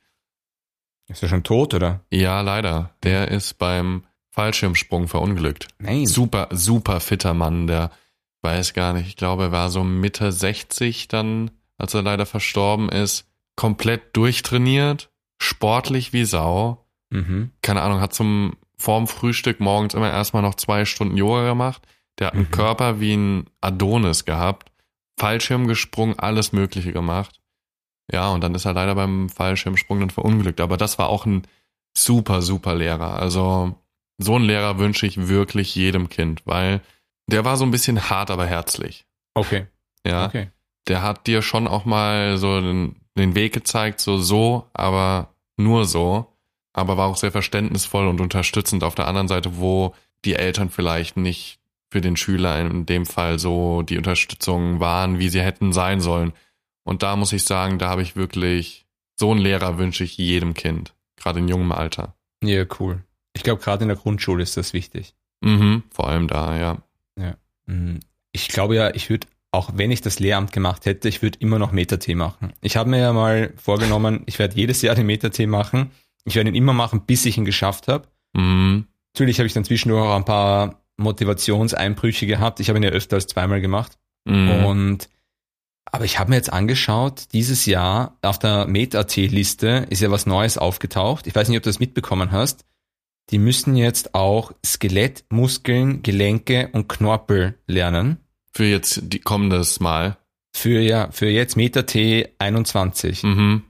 Ist 1.09 1.23
er 1.23 1.29
schon 1.29 1.45
tot, 1.45 1.75
oder? 1.75 2.01
Ja, 2.11 2.41
leider. 2.41 2.91
Der 3.03 3.29
ist 3.31 3.59
beim 3.59 4.05
Fallschirmsprung 4.31 5.09
verunglückt. 5.09 5.69
Nein. 5.79 6.07
Super, 6.07 6.49
super 6.51 7.01
fitter 7.01 7.35
Mann, 7.35 7.67
der 7.67 7.91
weiß 8.43 8.75
gar 8.75 8.93
nicht, 8.93 9.09
ich 9.09 9.17
glaube, 9.17 9.45
er 9.45 9.53
war 9.53 9.71
so 9.71 9.83
Mitte 9.83 10.31
60 10.33 11.09
dann, 11.09 11.51
als 11.77 11.95
er 11.95 12.03
leider 12.03 12.27
verstorben 12.27 12.89
ist. 12.89 13.25
Komplett 13.59 14.17
durchtrainiert, 14.17 15.11
sportlich 15.43 16.13
wie 16.13 16.25
Sau. 16.25 16.87
Mhm. 17.11 17.51
Keine 17.61 17.83
Ahnung, 17.83 18.01
hat 18.01 18.15
zum 18.15 18.55
vorm 18.77 19.09
Frühstück 19.09 19.59
morgens 19.59 19.95
immer 19.95 20.09
erstmal 20.11 20.43
noch 20.43 20.55
zwei 20.55 20.85
Stunden 20.85 21.17
Yoga 21.17 21.45
gemacht. 21.49 21.83
Der 22.21 22.29
hat 22.29 22.35
einen 22.35 22.45
Mhm. 22.45 22.51
Körper 22.53 23.01
wie 23.01 23.15
ein 23.15 23.51
Adonis 23.61 24.25
gehabt. 24.25 24.71
Fallschirm 25.19 25.67
gesprungen, 25.67 26.17
alles 26.21 26.53
Mögliche 26.53 26.93
gemacht. 26.93 27.41
Ja, 28.13 28.29
und 28.29 28.43
dann 28.43 28.55
ist 28.55 28.65
er 28.65 28.75
leider 28.75 28.95
beim 28.95 29.29
Fallschirmsprung 29.29 29.99
dann 29.99 30.11
verunglückt. 30.11 30.61
Aber 30.61 30.77
das 30.77 30.97
war 31.01 31.09
auch 31.09 31.27
ein 31.27 31.43
super, 31.97 32.41
super 32.43 32.77
Lehrer. 32.77 33.19
Also 33.19 33.75
so 34.19 34.37
einen 34.37 34.45
Lehrer 34.45 34.79
wünsche 34.79 35.05
ich 35.07 35.27
wirklich 35.29 35.75
jedem 35.75 36.09
Kind, 36.09 36.43
weil 36.47 36.81
der 37.29 37.45
war 37.45 37.57
so 37.57 37.65
ein 37.65 37.73
bisschen 37.73 38.09
hart, 38.09 38.31
aber 38.31 38.47
herzlich. 38.47 39.05
Okay. 39.35 39.67
Ja, 40.07 40.27
Okay. 40.27 40.51
der 40.87 41.03
hat 41.03 41.27
dir 41.27 41.43
schon 41.43 41.67
auch 41.67 41.85
mal 41.85 42.39
so 42.39 42.61
den, 42.61 42.95
den 43.19 43.35
Weg 43.35 43.53
gezeigt, 43.53 44.01
so 44.01 44.19
so, 44.19 44.67
aber 44.73 45.35
nur 45.57 45.85
so. 45.85 46.33
Aber 46.73 46.97
war 46.97 47.09
auch 47.09 47.17
sehr 47.17 47.33
verständnisvoll 47.33 48.07
und 48.07 48.21
unterstützend 48.21 48.85
auf 48.85 48.95
der 48.95 49.09
anderen 49.09 49.29
Seite, 49.29 49.59
wo 49.59 49.95
die 50.25 50.35
Eltern 50.35 50.71
vielleicht 50.71 51.17
nicht 51.17 51.59
für 51.91 52.01
den 52.01 52.17
Schüler 52.17 52.61
in 52.61 52.87
dem 52.87 53.07
Fall 53.07 53.39
so 53.39 53.83
die 53.83 53.97
Unterstützung 53.97 54.79
waren, 54.79 55.19
wie 55.19 55.29
sie 55.29 55.41
hätten 55.41 55.73
sein 55.73 56.01
sollen. 56.01 56.33
Und 56.85 57.03
da 57.03 57.17
muss 57.17 57.33
ich 57.33 57.45
sagen, 57.45 57.79
da 57.79 57.89
habe 57.89 58.03
ich 58.03 58.17
wirklich, 58.17 58.87
so 59.17 59.31
einen 59.31 59.41
Lehrer 59.41 59.79
wünsche 59.79 60.05
ich 60.05 60.17
jedem 60.17 60.55
Kind, 60.55 60.95
gerade 61.17 61.41
in 61.41 61.49
jungem 61.49 61.73
Alter. 61.73 62.15
Ja, 62.43 62.65
cool. 62.79 63.03
Ich 63.33 63.43
glaube, 63.43 63.63
gerade 63.63 63.83
in 63.83 63.89
der 63.89 63.97
Grundschule 63.97 64.43
ist 64.43 64.57
das 64.57 64.73
wichtig. 64.73 65.15
Mhm, 65.41 65.83
vor 65.91 66.09
allem 66.09 66.29
da, 66.29 66.57
ja. 66.57 66.79
Ja. 67.19 67.37
Mhm. 67.67 68.01
Ich 68.33 68.49
glaube 68.49 68.77
ja, 68.77 68.95
ich 68.95 69.11
würde, 69.11 69.27
auch 69.51 69.71
wenn 69.75 69.91
ich 69.91 70.01
das 70.01 70.19
Lehramt 70.19 70.53
gemacht 70.53 70.87
hätte, 70.87 71.09
ich 71.09 71.23
würde 71.23 71.39
immer 71.41 71.59
noch 71.59 71.73
Meta-T 71.73 72.15
machen. 72.15 72.53
Ich 72.61 72.77
habe 72.77 72.91
mir 72.91 72.99
ja 72.99 73.13
mal 73.13 73.53
vorgenommen, 73.57 74.23
ich 74.27 74.39
werde 74.39 74.57
jedes 74.57 74.83
Jahr 74.83 74.95
den 74.95 75.07
Meta-T 75.07 75.47
machen. 75.47 75.91
Ich 76.25 76.35
werde 76.35 76.51
ihn 76.51 76.57
immer 76.57 76.75
machen, 76.75 77.03
bis 77.07 77.25
ich 77.25 77.39
ihn 77.39 77.45
geschafft 77.45 77.89
habe. 77.89 78.09
Mhm. 78.35 78.87
Natürlich 79.15 79.39
habe 79.39 79.47
ich 79.47 79.55
dann 79.55 79.65
zwischendurch 79.65 80.05
auch 80.05 80.17
ein 80.17 80.25
paar 80.25 80.83
Motivationseinbrüche 80.99 82.27
gehabt. 82.27 82.61
Ich 82.61 82.69
habe 82.69 82.79
ihn 82.79 82.83
ja 82.83 82.91
öfter 82.91 83.17
als 83.17 83.27
zweimal 83.27 83.61
gemacht. 83.61 83.99
Mhm. 84.27 84.65
Und 84.65 85.09
aber 85.91 86.05
ich 86.05 86.19
habe 86.19 86.31
mir 86.31 86.37
jetzt 86.37 86.53
angeschaut, 86.53 87.33
dieses 87.33 87.65
Jahr 87.65 88.19
auf 88.21 88.39
der 88.39 88.67
Meta-T-Liste 88.67 89.87
ist 89.89 90.03
ja 90.03 90.11
was 90.11 90.27
Neues 90.27 90.59
aufgetaucht. 90.59 91.27
Ich 91.27 91.35
weiß 91.35 91.49
nicht, 91.49 91.57
ob 91.57 91.63
du 91.63 91.71
das 91.71 91.81
mitbekommen 91.81 92.31
hast. 92.31 92.67
Die 93.31 93.39
müssen 93.39 93.77
jetzt 93.77 94.15
auch 94.15 94.53
Skelett, 94.65 95.25
Muskeln, 95.31 96.03
Gelenke 96.03 96.69
und 96.73 96.89
Knorpel 96.89 97.59
lernen. 97.67 98.19
Für 98.59 98.65
jetzt 98.65 99.03
die 99.05 99.21
kommendes 99.21 99.79
Mal. 99.79 100.17
Für 100.53 100.81
ja, 100.81 101.13
für 101.13 101.29
jetzt 101.29 101.57
Meta-T 101.57 102.31
21. 102.41 103.23
Mhm. 103.23 103.63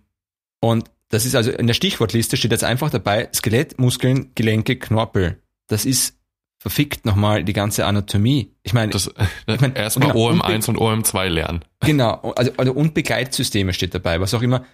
Und 0.62 0.90
das 1.10 1.26
ist 1.26 1.34
also 1.34 1.50
in 1.50 1.66
der 1.66 1.74
Stichwortliste 1.74 2.38
steht 2.38 2.52
jetzt 2.52 2.64
einfach 2.64 2.88
dabei 2.88 3.28
Skelett, 3.34 3.78
Muskeln, 3.78 4.30
Gelenke, 4.34 4.76
Knorpel. 4.76 5.42
Das 5.66 5.84
ist 5.84 6.18
verfickt 6.58 7.04
nochmal 7.04 7.44
die 7.44 7.52
ganze 7.52 7.84
Anatomie. 7.84 8.54
Ich 8.62 8.72
meine, 8.72 8.90
Das, 8.92 9.12
Ich 9.46 9.60
mein, 9.60 9.74
erstmal 9.74 10.10
genau, 10.10 10.30
OM1 10.30 10.70
und 10.70 10.78
OM2 10.78 11.28
lernen. 11.28 11.66
genau, 11.80 12.32
also, 12.34 12.52
also 12.56 12.72
und 12.72 12.94
Begleitsysteme 12.94 13.74
steht 13.74 13.94
dabei, 13.94 14.22
was 14.22 14.32
auch 14.32 14.40
immer. 14.40 14.64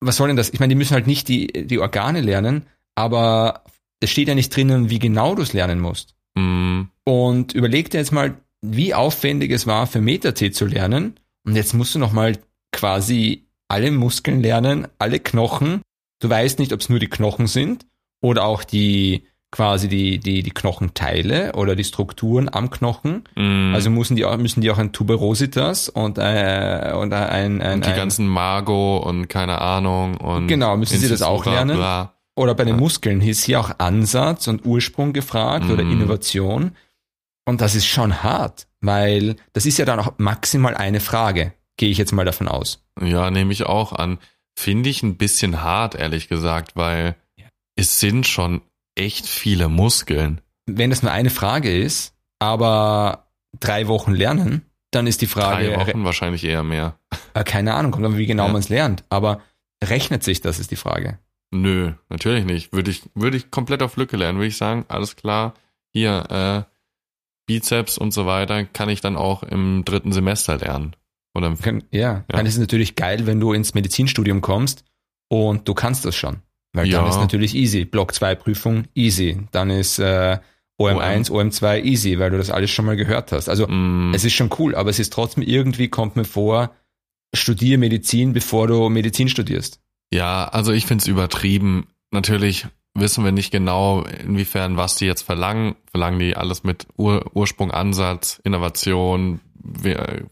Was 0.00 0.18
soll 0.18 0.28
denn 0.28 0.36
das? 0.36 0.50
Ich 0.50 0.60
meine, 0.60 0.72
die 0.72 0.76
müssen 0.76 0.92
halt 0.92 1.06
nicht 1.06 1.28
die, 1.28 1.46
die 1.46 1.78
Organe 1.78 2.20
lernen, 2.20 2.66
aber 2.94 3.64
es 4.00 4.10
steht 4.10 4.28
ja 4.28 4.34
nicht 4.34 4.54
drinnen, 4.54 4.90
wie 4.90 4.98
genau 4.98 5.34
du 5.34 5.40
es 5.40 5.54
lernen 5.54 5.80
musst. 5.80 6.14
Mhm. 6.34 6.90
Und 7.04 7.54
überleg 7.54 7.88
dir 7.88 7.96
jetzt 7.96 8.12
mal, 8.12 8.36
wie 8.62 8.94
aufwendig 8.94 9.50
es 9.52 9.66
war, 9.66 9.86
für 9.86 10.00
Meta-T 10.00 10.52
zu 10.52 10.66
lernen. 10.66 11.18
Und 11.44 11.56
jetzt 11.56 11.74
musst 11.74 11.94
du 11.94 11.98
nochmal 11.98 12.38
quasi 12.72 13.46
alle 13.68 13.90
Muskeln 13.90 14.40
lernen, 14.42 14.86
alle 14.98 15.18
Knochen. 15.18 15.82
Du 16.20 16.30
weißt 16.30 16.58
nicht, 16.58 16.72
ob 16.72 16.80
es 16.80 16.88
nur 16.88 16.98
die 16.98 17.08
Knochen 17.08 17.46
sind 17.46 17.86
oder 18.20 18.44
auch 18.44 18.64
die 18.64 19.24
quasi 19.50 19.86
die, 19.88 20.18
die, 20.18 20.42
die 20.42 20.50
Knochenteile 20.50 21.52
oder 21.56 21.76
die 21.76 21.84
Strukturen 21.84 22.48
am 22.50 22.70
Knochen. 22.70 23.24
Mhm. 23.36 23.72
Also 23.74 23.90
müssen 23.90 24.16
die, 24.16 24.24
auch, 24.24 24.36
müssen 24.38 24.62
die 24.62 24.70
auch 24.70 24.78
ein 24.78 24.92
Tuberositas 24.92 25.90
und, 25.90 26.16
äh, 26.18 26.92
und 26.96 27.12
ein, 27.12 27.60
ein, 27.60 27.74
und 27.74 27.84
die 27.84 27.90
ein 27.90 27.96
ganzen 27.96 28.26
Margo 28.26 28.96
und 28.98 29.28
keine 29.28 29.60
Ahnung 29.60 30.16
und 30.16 30.46
Genau, 30.46 30.76
müssen 30.78 30.98
sie 30.98 31.08
das 31.08 31.20
auch 31.20 31.44
lernen? 31.44 31.76
Bla. 31.76 32.14
oder 32.34 32.54
bei 32.54 32.64
den 32.64 32.76
Muskeln 32.78 33.20
ist 33.20 33.44
hier 33.44 33.60
auch 33.60 33.72
Ansatz 33.78 34.48
und 34.48 34.64
Ursprung 34.64 35.12
gefragt 35.12 35.68
oder 35.70 35.84
Mhm. 35.84 35.92
Innovation. 36.00 36.72
Und 37.44 37.60
das 37.60 37.74
ist 37.74 37.86
schon 37.86 38.22
hart, 38.22 38.66
weil 38.80 39.36
das 39.52 39.66
ist 39.66 39.78
ja 39.78 39.84
dann 39.84 39.98
auch 40.00 40.14
maximal 40.18 40.76
eine 40.76 41.00
Frage, 41.00 41.52
gehe 41.76 41.90
ich 41.90 41.98
jetzt 41.98 42.12
mal 42.12 42.24
davon 42.24 42.48
aus. 42.48 42.84
Ja, 43.00 43.30
nehme 43.30 43.52
ich 43.52 43.64
auch 43.64 43.92
an. 43.92 44.18
Finde 44.56 44.90
ich 44.90 45.02
ein 45.02 45.16
bisschen 45.16 45.62
hart, 45.62 45.94
ehrlich 45.94 46.28
gesagt, 46.28 46.76
weil 46.76 47.16
Ja. 47.36 47.46
es 47.76 47.98
sind 48.00 48.26
schon 48.26 48.60
echt 48.94 49.26
viele 49.26 49.68
Muskeln. 49.68 50.40
Wenn 50.66 50.90
das 50.90 51.02
nur 51.02 51.10
eine 51.10 51.30
Frage 51.30 51.76
ist, 51.76 52.14
aber 52.38 53.26
drei 53.58 53.88
Wochen 53.88 54.12
lernen, 54.12 54.66
dann 54.90 55.06
ist 55.06 55.22
die 55.22 55.26
Frage, 55.26 55.70
Drei 55.70 55.76
Wochen 55.80 56.04
wahrscheinlich 56.04 56.44
eher 56.44 56.62
mehr. 56.62 56.98
äh, 57.34 57.42
keine 57.44 57.74
Ahnung, 57.74 57.92
kommt 57.92 58.04
an, 58.04 58.18
wie 58.18 58.26
genau 58.26 58.46
Ja. 58.46 58.52
man 58.52 58.60
es 58.60 58.68
lernt, 58.68 59.04
aber 59.08 59.40
rechnet 59.82 60.22
sich 60.22 60.40
das, 60.42 60.58
ist 60.60 60.70
die 60.70 60.76
Frage. 60.76 61.18
Nö, 61.50 61.92
natürlich 62.08 62.44
nicht. 62.44 62.72
Würde 62.72 62.90
ich, 62.90 63.02
würde 63.14 63.36
ich 63.36 63.50
komplett 63.50 63.82
auf 63.82 63.96
Lücke 63.96 64.16
lernen, 64.16 64.38
würde 64.38 64.48
ich 64.48 64.56
sagen, 64.56 64.84
alles 64.88 65.16
klar, 65.16 65.54
hier, 65.92 66.66
äh, 66.68 66.71
Bizeps 67.46 67.98
und 67.98 68.12
so 68.12 68.26
weiter, 68.26 68.64
kann 68.64 68.88
ich 68.88 69.00
dann 69.00 69.16
auch 69.16 69.42
im 69.42 69.84
dritten 69.84 70.12
Semester 70.12 70.56
lernen. 70.58 70.94
Oder 71.34 71.46
im 71.48 71.58
Kann, 71.58 71.84
ja, 71.90 72.00
Ja. 72.00 72.24
dann 72.28 72.46
ist 72.46 72.54
es 72.54 72.60
natürlich 72.60 72.94
geil, 72.94 73.26
wenn 73.26 73.40
du 73.40 73.52
ins 73.52 73.74
Medizinstudium 73.74 74.40
kommst 74.40 74.84
und 75.28 75.66
du 75.68 75.74
kannst 75.74 76.04
das 76.04 76.14
schon. 76.14 76.42
Weil 76.74 76.88
dann 76.88 77.04
Ja. 77.04 77.08
ist 77.10 77.20
natürlich 77.20 77.54
easy. 77.54 77.84
Block 77.84 78.14
2 78.14 78.34
Prüfung 78.34 78.84
easy. 78.94 79.40
Dann 79.50 79.70
ist 79.70 79.98
äh, 79.98 80.38
OM1, 80.80 81.30
OM2 81.30 81.82
easy, 81.84 82.18
weil 82.18 82.30
du 82.30 82.38
das 82.38 82.50
alles 82.50 82.70
schon 82.70 82.84
mal 82.86 82.96
gehört 82.96 83.30
hast. 83.32 83.48
Also 83.48 83.66
Mm, 83.66 84.12
es 84.14 84.24
ist 84.24 84.32
schon 84.34 84.50
cool, 84.58 84.74
aber 84.74 84.90
es 84.90 84.98
ist 84.98 85.12
trotzdem 85.12 85.42
irgendwie, 85.42 85.88
kommt 85.88 86.16
mir 86.16 86.24
vor, 86.24 86.70
studier 87.34 87.78
Medizin, 87.78 88.32
bevor 88.32 88.66
du 88.66 88.88
Medizin 88.88 89.28
studierst. 89.28 89.80
Ja, 90.12 90.48
also 90.48 90.72
ich 90.72 90.86
find's 90.86 91.06
übertrieben. 91.06 91.86
Natürlich 92.10 92.66
wissen 92.94 93.24
wir 93.24 93.32
nicht 93.32 93.50
genau, 93.50 94.02
inwiefern, 94.02 94.76
was 94.76 94.96
die 94.96 95.06
jetzt 95.06 95.22
verlangen. 95.22 95.76
Verlangen 95.90 96.18
die 96.18 96.36
alles 96.36 96.64
mit 96.64 96.86
Ur 96.96 97.30
Ursprung, 97.34 97.70
Ansatz, 97.70 98.40
Innovation, 98.44 99.40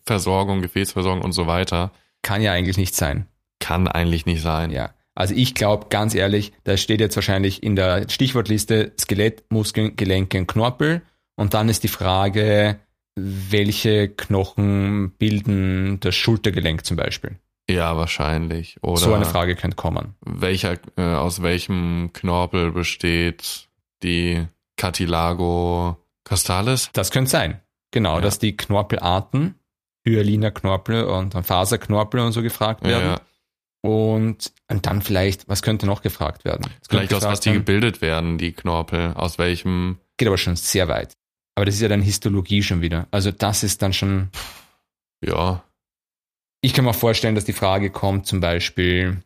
Versorgung, 0.05 0.63
Gefäßversorgung 0.63 1.23
und 1.23 1.33
so 1.33 1.47
weiter. 1.47 1.93
Kann 2.23 2.43
ja 2.43 2.53
eigentlich 2.53 2.77
nicht 2.77 2.95
sein. 2.95 3.27
Kann 3.61 3.89
eigentlich 3.89 4.27
nicht 4.27 4.43
sein. 4.43 4.71
Ja. 4.71 4.91
Also 5.15 5.35
ich 5.35 5.55
glaube, 5.55 5.87
ganz 5.91 6.15
ehrlich, 6.15 6.53
da 6.65 6.77
steht 6.77 7.01
jetzt 7.01 7.17
wahrscheinlich 7.17 7.63
in 7.63 7.77
der 7.77 8.09
Stichwortliste 8.09 8.93
Skelett, 8.99 9.45
Muskeln, 9.51 9.97
Gelenke 9.97 10.39
und 10.39 10.47
Knorpel. 10.47 11.03
Und 11.37 11.55
dann 11.55 11.69
ist 11.69 11.85
die 11.85 11.89
Frage, 11.89 12.81
welche 13.17 14.09
Knochen 14.09 15.13
bilden 15.19 16.01
das 16.01 16.15
Schultergelenk 16.15 16.85
zum 16.85 16.97
Beispiel? 16.97 17.39
Ja, 17.75 17.97
wahrscheinlich. 17.97 18.77
Oder 18.83 18.97
so 18.99 19.15
eine 19.15 19.25
Frage 19.25 19.57
könnte 19.57 19.77
kommen. 19.77 20.15
welcher, 20.25 20.79
äh, 20.97 21.03
aus 21.15 21.43
welchem 21.43 22.11
Knorpel 22.13 22.73
besteht 22.73 23.69
die 24.03 24.47
Cartilago 24.77 25.97
costalis? 26.25 26.91
Das 26.93 27.11
könnte 27.11 27.31
sein. 27.31 27.61
Genau, 27.93 28.17
Ja. 28.17 28.21
dass 28.21 28.39
die 28.39 28.57
Knorpelarten, 28.57 29.55
Hyaliner 30.07 30.51
Knorpel 30.51 31.05
und 31.05 31.35
dann 31.35 31.45
Faserknorpel 31.45 32.21
und 32.21 32.33
so 32.33 32.43
gefragt 32.43 32.85
werden. 32.85 33.11
ja. 33.11 33.21
Und, 33.83 34.53
und 34.69 34.85
dann 34.87 35.01
vielleicht, 35.01 35.49
was 35.49 35.63
könnte 35.63 35.87
noch 35.87 36.03
gefragt 36.03 36.45
werden? 36.45 36.67
Es 36.83 36.89
Vielleicht 36.89 37.15
aus 37.15 37.21
gefragt 37.21 37.33
was 37.33 37.41
die 37.41 37.49
werden- 37.51 37.59
gebildet 37.61 38.01
werden, 38.03 38.37
die 38.37 38.53
Knorpel. 38.53 39.15
Aus 39.15 39.39
welchem, 39.39 39.99
Geht 40.19 40.29
aber 40.29 40.37
schon 40.37 40.57
sehr 40.57 40.87
weit. 40.89 41.15
Aber 41.55 41.65
das 41.65 41.77
ist 41.77 41.81
ja 41.81 41.89
dann 41.89 42.03
Histologie 42.03 42.63
schon 42.63 42.83
wieder. 42.83 43.07
Also 43.11 43.31
das 43.33 43.63
ist 43.63 43.81
dann 43.81 43.95
schon, 43.95 44.29
ja, 45.25 45.63
ich 46.61 46.75
kann 46.75 46.85
mir 46.85 46.95
vorstellen, 46.95 47.35
dass 47.35 47.45
die 47.45 47.53
Frage 47.53 47.91
kommt 47.91 48.27
zum 48.27 48.41
Beispiel, 48.41 49.23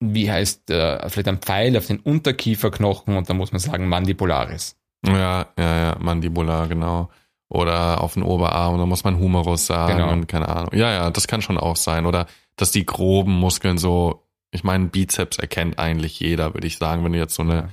wie 0.00 0.30
heißt 0.30 0.70
äh, 0.70 1.08
vielleicht 1.08 1.28
ein 1.28 1.38
Pfeil 1.38 1.76
auf 1.76 1.86
den 1.86 2.00
Unterkieferknochen 2.00 3.16
und 3.16 3.28
da 3.28 3.34
muss 3.34 3.52
man 3.52 3.58
sagen 3.60 3.88
Mandibularis. 3.88 4.76
Ja, 5.06 5.46
ja, 5.58 5.78
ja, 5.82 5.96
Mandibular, 5.98 6.68
genau. 6.68 7.10
Oder 7.48 8.00
auf 8.00 8.14
den 8.14 8.22
Oberarm, 8.22 8.78
da 8.78 8.86
muss 8.86 9.02
man 9.04 9.18
Humerus 9.18 9.66
sagen 9.66 9.98
Genau. 9.98 10.12
und 10.12 10.28
keine 10.28 10.48
Ahnung. 10.48 10.70
Ja, 10.72 10.92
ja, 10.92 11.10
das 11.10 11.26
kann 11.26 11.42
schon 11.42 11.58
auch 11.58 11.76
sein. 11.76 12.06
Oder 12.06 12.26
dass 12.56 12.70
die 12.70 12.86
groben 12.86 13.32
Muskeln 13.32 13.76
so, 13.76 14.26
ich 14.52 14.62
meine, 14.62 14.86
Bizeps 14.86 15.38
erkennt 15.38 15.78
eigentlich 15.78 16.20
jeder, 16.20 16.54
würde 16.54 16.66
ich 16.66 16.78
sagen, 16.78 17.04
wenn 17.04 17.12
du 17.12 17.18
jetzt 17.18 17.34
so 17.34 17.42
eine, 17.42 17.70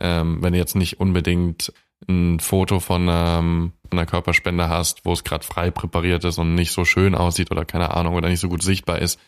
ähm, 0.00 0.42
wenn 0.42 0.52
du 0.52 0.58
jetzt 0.58 0.74
nicht 0.74 0.98
unbedingt 1.00 1.72
ein 2.08 2.40
Foto 2.40 2.80
von, 2.80 3.06
ähm, 3.08 3.72
von 3.94 4.00
einer 4.00 4.06
Körperspende 4.10 4.68
hast, 4.68 5.04
wo 5.04 5.12
es 5.12 5.22
gerade 5.24 5.44
frei 5.46 5.70
präpariert 5.70 6.24
ist 6.24 6.38
und 6.38 6.54
nicht 6.56 6.72
so 6.72 6.84
schön 6.84 7.14
aussieht 7.14 7.50
oder 7.52 7.64
keine 7.64 7.94
Ahnung 7.94 8.14
oder 8.14 8.28
nicht 8.28 8.40
so 8.40 8.48
gut 8.48 8.62
sichtbar 8.62 8.98
ist, 9.00 9.20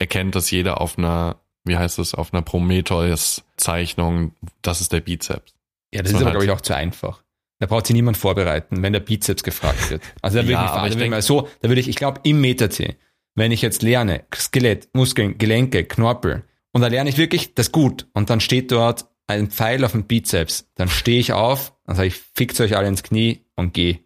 erkennt 0.00 0.34
das 0.34 0.50
jeder 0.50 0.80
auf 0.80 0.98
einer, 0.98 1.36
wie 1.64 1.76
heißt 1.76 1.98
es, 2.00 2.14
auf 2.14 2.34
einer 2.34 2.42
Prometheus-Zeichnung, 2.42 4.34
das 4.62 4.80
ist 4.80 4.92
der 4.92 5.00
Bizeps. 5.00 5.54
Ja, 5.94 6.02
das 6.02 6.10
ist 6.12 6.16
aber, 6.16 6.26
halt- 6.26 6.32
glaube 6.34 6.44
ich, 6.46 6.50
auch 6.50 6.60
zu 6.60 6.74
einfach. 6.74 7.22
Da 7.60 7.66
braucht 7.66 7.86
sich 7.86 7.94
niemand 7.94 8.16
vorbereiten, 8.16 8.82
wenn 8.82 8.92
der 8.94 9.00
Bizeps 9.00 9.42
gefragt 9.42 9.90
wird. 9.90 10.02
Also 10.22 10.38
da 10.38 10.44
würde 10.44 10.52
Ja, 10.52 10.64
ich, 10.64 10.70
fragen, 10.70 10.88
ich 10.88 10.96
denk- 10.96 11.10
mal 11.10 11.22
so, 11.22 11.48
da 11.60 11.68
würde 11.68 11.80
ich, 11.80 11.88
ich 11.88 11.96
glaube, 11.96 12.20
im 12.24 12.40
Meta-T, 12.40 12.96
wenn 13.34 13.52
ich 13.52 13.62
jetzt 13.62 13.82
lerne, 13.82 14.24
Skelett, 14.34 14.88
Muskeln, 14.94 15.36
Gelenke, 15.38 15.84
Knorpel, 15.84 16.42
und 16.72 16.80
da 16.80 16.86
lerne 16.88 17.10
ich 17.10 17.16
wirklich 17.18 17.54
das 17.54 17.70
gut, 17.72 18.06
und 18.14 18.30
dann 18.30 18.40
steht 18.40 18.72
dort 18.72 19.06
ein 19.30 19.50
Pfeil 19.50 19.84
auf 19.84 19.92
dem 19.92 20.04
Bizeps, 20.04 20.68
dann 20.74 20.88
stehe 20.88 21.20
ich 21.20 21.32
auf, 21.32 21.74
dann 21.86 21.96
sage 21.96 22.08
ich, 22.08 22.20
fickt 22.34 22.60
euch 22.60 22.76
alle 22.76 22.88
ins 22.88 23.02
Knie 23.02 23.44
und 23.56 23.74
geh. 23.74 23.98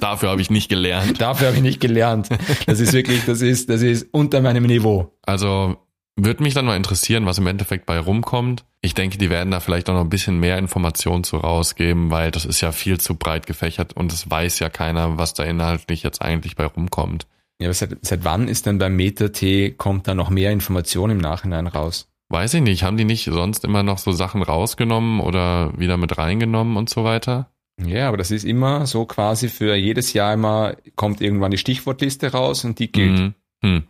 Dafür 0.00 0.30
habe 0.30 0.40
ich 0.40 0.50
nicht 0.50 0.68
gelernt. 0.68 1.20
Dafür 1.20 1.48
habe 1.48 1.56
ich 1.56 1.62
nicht 1.62 1.80
gelernt. 1.80 2.28
Das 2.66 2.80
ist 2.80 2.92
wirklich, 2.92 3.24
das 3.24 3.40
ist, 3.40 3.68
das 3.70 3.82
ist 3.82 4.08
unter 4.12 4.40
meinem 4.40 4.64
Niveau. 4.64 5.16
Also 5.22 5.76
würde 6.16 6.42
mich 6.42 6.54
dann 6.54 6.64
mal 6.64 6.76
interessieren, 6.76 7.26
was 7.26 7.38
im 7.38 7.46
Endeffekt 7.46 7.86
bei 7.86 7.98
rumkommt. 7.98 8.64
Ich 8.80 8.94
denke, 8.94 9.18
die 9.18 9.30
werden 9.30 9.50
da 9.50 9.60
vielleicht 9.60 9.90
auch 9.90 9.94
noch 9.94 10.00
ein 10.00 10.10
bisschen 10.10 10.40
mehr 10.40 10.58
Informationen 10.58 11.24
zu 11.24 11.36
rausgeben, 11.36 12.10
weil 12.10 12.30
das 12.30 12.44
ist 12.44 12.60
ja 12.60 12.72
viel 12.72 12.98
zu 12.98 13.16
breit 13.16 13.46
gefächert 13.46 13.92
und 13.92 14.12
es 14.12 14.30
weiß 14.30 14.58
ja 14.60 14.70
keiner, 14.70 15.18
was 15.18 15.34
da 15.34 15.44
inhaltlich 15.44 16.02
jetzt 16.02 16.22
eigentlich 16.22 16.56
bei 16.56 16.64
rumkommt. 16.64 17.26
Ja, 17.58 17.68
aber 17.68 17.74
seit, 17.74 17.98
seit 18.02 18.24
wann 18.24 18.48
ist 18.48 18.66
denn 18.66 18.78
beim 18.78 18.96
Meta-T, 18.96 19.72
kommt 19.72 20.08
da 20.08 20.14
noch 20.14 20.30
mehr 20.30 20.52
Information 20.52 21.10
im 21.10 21.18
Nachhinein 21.18 21.66
raus? 21.66 22.08
Weiß 22.28 22.54
ich 22.54 22.62
nicht, 22.62 22.82
haben 22.82 22.96
die 22.96 23.04
nicht 23.04 23.24
sonst 23.24 23.64
immer 23.64 23.82
noch 23.82 23.98
so 23.98 24.10
Sachen 24.12 24.42
rausgenommen 24.42 25.20
oder 25.20 25.78
wieder 25.78 25.96
mit 25.96 26.18
reingenommen 26.18 26.76
und 26.76 26.90
so 26.90 27.04
weiter? 27.04 27.50
Ja, 27.84 28.08
aber 28.08 28.16
das 28.16 28.30
ist 28.30 28.44
immer 28.44 28.86
so 28.86 29.04
quasi 29.04 29.48
für 29.48 29.74
jedes 29.76 30.12
Jahr 30.12 30.32
immer 30.34 30.76
kommt 30.96 31.20
irgendwann 31.20 31.50
die 31.50 31.58
Stichwortliste 31.58 32.32
raus 32.32 32.64
und 32.64 32.78
die 32.78 32.90
gilt. 32.90 33.18
Mhm. 33.18 33.34
Hm. 33.64 33.82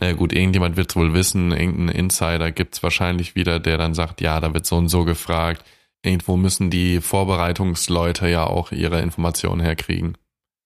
Na 0.00 0.12
gut, 0.12 0.32
irgendjemand 0.32 0.76
wird 0.76 0.90
es 0.90 0.96
wohl 0.96 1.14
wissen, 1.14 1.52
irgendein 1.52 1.94
Insider 1.94 2.52
gibt's 2.52 2.82
wahrscheinlich 2.82 3.34
wieder, 3.34 3.60
der 3.60 3.78
dann 3.78 3.94
sagt, 3.94 4.20
ja, 4.20 4.40
da 4.40 4.54
wird 4.54 4.66
so 4.66 4.76
und 4.76 4.88
so 4.88 5.04
gefragt. 5.04 5.64
Irgendwo 6.04 6.36
müssen 6.36 6.70
die 6.70 7.00
Vorbereitungsleute 7.00 8.28
ja 8.28 8.44
auch 8.44 8.72
ihre 8.72 9.00
Informationen 9.00 9.60
herkriegen. 9.60 10.18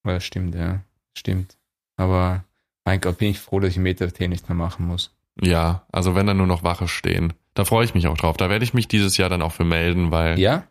Ja, 0.05 0.21
stimmt, 0.21 0.55
ja. 0.55 0.81
Stimmt. 1.17 1.57
Aber 1.97 2.45
mein 2.85 3.01
Gott, 3.01 3.19
bin 3.19 3.31
ich 3.31 3.39
froh, 3.39 3.61
dass 3.61 3.71
ich 3.71 3.79
MetaT 3.79 4.21
nicht 4.29 4.49
mehr 4.49 4.57
machen 4.57 4.87
muss. 4.87 5.15
Ja, 5.41 5.87
also 5.93 6.15
wenn 6.15 6.27
da 6.27 6.35
nur 6.35 6.47
noch 6.47 6.63
Wache 6.63 6.89
stehen. 6.89 7.33
Da 7.55 7.65
freue 7.65 7.85
ich 7.85 7.95
mich 7.95 8.07
auch 8.07 8.17
drauf. 8.17 8.37
Da 8.37 8.51
werde 8.51 8.65
ich 8.65 8.75
mich 8.75 8.89
dieses 8.89 9.17
Jahr 9.17 9.29
dann 9.29 9.43
auch 9.43 9.53
für 9.53 9.65
melden, 9.65 10.11
weil. 10.11 10.39
Ja? 10.39 10.65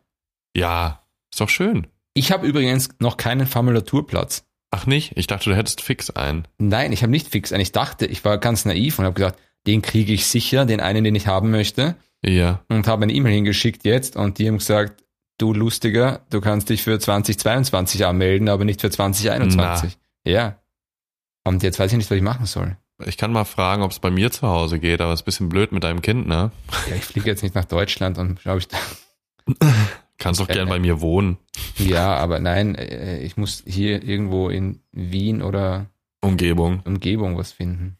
Ja, 0.55 1.03
ist 1.31 1.41
doch 1.41 1.49
schön. 1.49 1.87
Ich 2.13 2.31
habe 2.31 2.47
übrigens 2.47 2.89
noch 2.99 3.17
keinen 3.17 3.45
Formulaturplatz. 3.45 4.45
Ach 4.71 4.85
nicht? 4.85 5.13
Ich 5.15 5.27
dachte, 5.27 5.49
du 5.49 5.55
hättest 5.55 5.81
fix 5.81 6.09
einen. 6.09 6.47
Nein, 6.57 6.91
ich 6.91 7.01
habe 7.03 7.11
nicht 7.11 7.29
fix 7.29 7.51
einen. 7.51 7.61
Ich 7.61 7.71
dachte, 7.71 8.05
ich 8.05 8.25
war 8.25 8.37
ganz 8.37 8.65
naiv 8.65 8.99
und 8.99 9.05
habe 9.05 9.15
gesagt, 9.15 9.39
den 9.65 9.81
kriege 9.81 10.13
ich 10.13 10.25
sicher, 10.25 10.65
den 10.65 10.79
einen, 10.79 11.03
den 11.03 11.15
ich 11.15 11.27
haben 11.27 11.51
möchte. 11.51 11.95
Ja. 12.23 12.63
Und 12.69 12.87
habe 12.87 13.03
eine 13.03 13.13
E-Mail 13.13 13.33
hingeschickt 13.33 13.85
jetzt 13.85 14.15
und 14.15 14.39
die 14.39 14.47
haben 14.47 14.57
gesagt, 14.57 15.03
du 15.37 15.53
Lustiger, 15.53 16.21
du 16.29 16.41
kannst 16.41 16.69
dich 16.69 16.83
für 16.83 16.99
2022 16.99 18.05
anmelden, 18.05 18.49
aber 18.49 18.65
nicht 18.65 18.81
für 18.81 18.89
2021. 18.89 19.97
Na. 20.25 20.31
Ja. 20.31 20.59
Und 21.43 21.63
jetzt 21.63 21.79
weiß 21.79 21.91
ich 21.91 21.97
nicht, 21.97 22.09
was 22.09 22.17
ich 22.17 22.23
machen 22.23 22.45
soll. 22.45 22.77
Ich 23.05 23.17
kann 23.17 23.31
mal 23.31 23.45
fragen, 23.45 23.83
ob 23.83 23.91
es 23.91 23.99
bei 23.99 24.09
mir 24.09 24.31
zu 24.31 24.47
Hause 24.47 24.79
geht, 24.79 25.01
aber 25.01 25.13
es 25.13 25.19
ist 25.19 25.23
ein 25.23 25.25
bisschen 25.25 25.49
blöd 25.49 25.71
mit 25.71 25.83
deinem 25.83 26.01
Kind, 26.01 26.27
ne? 26.27 26.51
Ja, 26.89 26.95
ich 26.95 27.05
fliege 27.05 27.27
jetzt 27.27 27.43
nicht 27.43 27.53
nach 27.53 27.65
Deutschland 27.65 28.17
und 28.17 28.41
glaube 28.41 28.59
ich 28.59 28.67
da. 28.67 28.77
Kannst 30.17 30.39
doch 30.39 30.47
gern 30.47 30.67
bei 30.67 30.79
mir 30.79 30.99
wohnen. 30.99 31.37
Ja, 31.77 32.15
aber 32.15 32.39
nein, 32.39 32.73
äh, 32.73 33.19
ich 33.19 33.37
muss 33.37 33.63
hier 33.67 34.03
irgendwo 34.03 34.49
in 34.49 34.81
Wien 34.91 35.43
oder 35.43 35.85
Umgebung. 36.21 36.81
Umgebung 36.85 37.37
was 37.37 37.51
finden. 37.51 37.97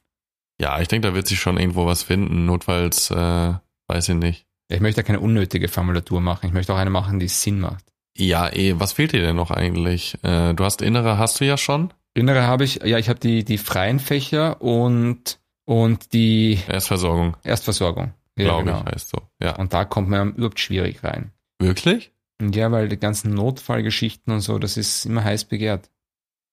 Ja, 0.60 0.80
ich 0.82 0.88
denke, 0.88 1.08
da 1.08 1.14
wird 1.14 1.28
sich 1.28 1.40
schon 1.40 1.58
irgendwo 1.58 1.86
was 1.86 2.02
finden. 2.02 2.48
Notfalls, 2.48 3.12
äh, 3.12 3.54
weiß 3.88 4.10
ich 4.10 4.16
nicht. 4.16 4.48
Ich 4.70 4.80
möchte 4.80 5.04
keine 5.04 5.20
unnötige 5.20 5.68
Formulatur 5.68 6.20
machen. 6.22 6.48
Ich 6.48 6.54
möchte 6.54 6.74
auch 6.74 6.78
eine 6.78 6.90
machen, 6.90 7.20
die 7.20 7.28
Sinn 7.28 7.60
macht. 7.60 7.86
Ja, 8.18 8.52
eh, 8.52 8.80
was 8.80 8.94
fehlt 8.94 9.12
dir 9.12 9.22
denn 9.22 9.36
noch 9.36 9.52
eigentlich? 9.52 10.18
Äh, 10.24 10.56
du 10.56 10.64
hast 10.64 10.82
innere, 10.82 11.20
hast 11.20 11.40
du 11.40 11.46
ja 11.46 11.56
schon? 11.56 11.94
Innere 12.18 12.44
habe 12.44 12.64
ich, 12.64 12.82
ja, 12.84 12.98
ich 12.98 13.10
habe 13.10 13.20
die, 13.20 13.44
die 13.44 13.58
freien 13.58 14.00
Fächer 14.00 14.62
und, 14.62 15.40
und 15.66 16.14
die 16.14 16.60
Erstversorgung. 16.68 17.38
Erstversorgung. 17.44 18.14
Ja, 18.38 18.46
Glaube 18.46 18.66
genau. 18.66 18.80
ich, 18.86 18.94
heißt 18.94 19.10
so. 19.10 19.22
Ja. 19.42 19.56
Und 19.56 19.74
da 19.74 19.86
kommt 19.86 20.10
man 20.10 20.34
überhaupt 20.34 20.60
schwierig 20.60 21.04
rein. 21.04 21.32
Wirklich? 21.60 22.12
Ja, 22.42 22.72
weil 22.72 22.90
die 22.90 22.98
ganzen 22.98 23.34
Notfallgeschichten 23.34 24.34
und 24.34 24.42
so, 24.42 24.60
das 24.60 24.78
ist 24.78 25.06
immer 25.06 25.24
heiß 25.24 25.46
begehrt. 25.46 25.90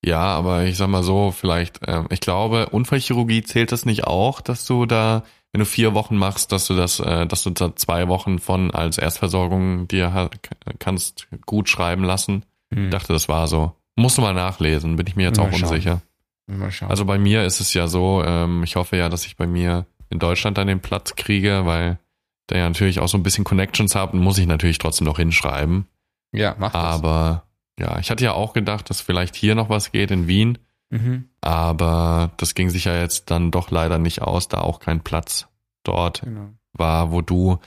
Ja, 0.04 0.20
aber 0.20 0.64
ich 0.64 0.76
sag 0.76 0.88
mal 0.88 1.02
so, 1.02 1.30
vielleicht, 1.30 1.80
ähm, 1.86 2.06
ich 2.10 2.20
glaube, 2.20 2.68
Unfallchirurgie 2.70 3.42
zählt 3.42 3.72
das 3.72 3.86
nicht 3.86 4.04
auch, 4.04 4.42
dass 4.42 4.66
du 4.66 4.84
da, 4.84 5.24
wenn 5.52 5.60
du 5.60 5.66
vier 5.66 5.94
Wochen 5.94 6.16
machst, 6.16 6.52
dass 6.52 6.66
du 6.66 6.74
das, 6.74 7.00
äh, 7.00 7.26
dass 7.26 7.42
du 7.42 7.50
da 7.50 7.74
zwei 7.74 8.08
Wochen 8.08 8.38
von 8.38 8.70
als 8.70 8.98
Erstversorgung 8.98 9.88
dir 9.88 10.30
kannst 10.78 11.26
gut 11.46 11.70
schreiben 11.70 12.04
lassen. 12.04 12.44
Hm. 12.72 12.84
Ich 12.84 12.90
dachte, 12.90 13.14
das 13.14 13.28
war 13.28 13.48
so. 13.48 13.72
Musst 13.96 14.18
du 14.18 14.22
mal 14.22 14.34
nachlesen, 14.34 14.96
bin 14.96 15.06
ich 15.06 15.16
mir 15.16 15.24
jetzt 15.24 15.38
mal 15.38 15.44
auch 15.44 15.52
schauen. 15.52 15.62
unsicher. 15.62 16.02
Mal 16.46 16.70
schauen. 16.70 16.90
Also 16.90 17.04
bei 17.04 17.18
mir 17.18 17.44
ist 17.44 17.60
es 17.60 17.72
ja 17.74 17.86
so, 17.86 18.22
ähm, 18.24 18.62
ich 18.64 18.76
hoffe 18.76 18.96
ja, 18.96 19.08
dass 19.08 19.24
ich 19.26 19.36
bei 19.36 19.46
mir 19.46 19.86
in 20.10 20.18
Deutschland 20.18 20.58
dann 20.58 20.66
den 20.66 20.80
Platz 20.80 21.16
kriege, 21.16 21.64
weil 21.64 21.98
da 22.46 22.56
ja 22.56 22.68
natürlich 22.68 23.00
auch 23.00 23.08
so 23.08 23.16
ein 23.16 23.22
bisschen 23.22 23.44
Connections 23.44 23.94
habe, 23.94 24.16
muss 24.16 24.38
ich 24.38 24.46
natürlich 24.46 24.78
trotzdem 24.78 25.06
noch 25.06 25.18
hinschreiben. 25.18 25.86
Ja, 26.32 26.54
mach 26.58 26.72
das. 26.72 26.82
Aber 26.82 27.44
ja, 27.78 27.98
ich 27.98 28.10
hatte 28.10 28.24
ja 28.24 28.32
auch 28.32 28.52
gedacht, 28.52 28.90
dass 28.90 29.00
vielleicht 29.00 29.34
hier 29.36 29.54
noch 29.54 29.68
was 29.68 29.92
geht 29.92 30.10
in 30.10 30.26
Wien. 30.26 30.58
Mhm. 30.90 31.28
Aber 31.40 32.32
das 32.36 32.54
ging 32.54 32.70
sich 32.70 32.84
ja 32.84 33.00
jetzt 33.00 33.30
dann 33.30 33.50
doch 33.50 33.70
leider 33.70 33.98
nicht 33.98 34.22
aus, 34.22 34.48
da 34.48 34.60
auch 34.60 34.80
kein 34.80 35.00
Platz 35.00 35.48
dort 35.82 36.22
genau. 36.22 36.50
war, 36.72 37.10
wo 37.10 37.20
du 37.20 37.58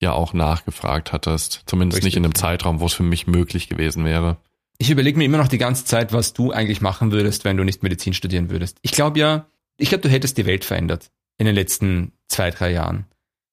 ja 0.00 0.12
auch 0.12 0.32
nachgefragt 0.32 1.12
hattest. 1.12 1.62
Zumindest 1.66 1.98
Richtig. 1.98 2.12
nicht 2.12 2.16
in 2.16 2.24
einem 2.24 2.34
Zeitraum, 2.34 2.80
wo 2.80 2.86
es 2.86 2.92
für 2.92 3.02
mich 3.02 3.26
möglich 3.26 3.68
gewesen 3.68 4.04
wäre. 4.04 4.36
Ich 4.78 4.90
überlege 4.90 5.18
mir 5.18 5.24
immer 5.24 5.38
noch 5.38 5.48
die 5.48 5.58
ganze 5.58 5.84
Zeit, 5.84 6.12
was 6.12 6.32
du 6.32 6.52
eigentlich 6.52 6.80
machen 6.80 7.12
würdest, 7.12 7.44
wenn 7.44 7.56
du 7.56 7.64
nicht 7.64 7.82
Medizin 7.82 8.12
studieren 8.12 8.50
würdest. 8.50 8.78
Ich 8.82 8.92
glaube 8.92 9.18
ja, 9.18 9.46
ich 9.76 9.88
glaube, 9.88 10.02
du 10.02 10.08
hättest 10.08 10.36
die 10.36 10.46
Welt 10.46 10.64
verändert 10.64 11.10
in 11.38 11.46
den 11.46 11.54
letzten 11.54 12.12
zwei, 12.28 12.50
drei 12.50 12.72
Jahren. 12.72 13.06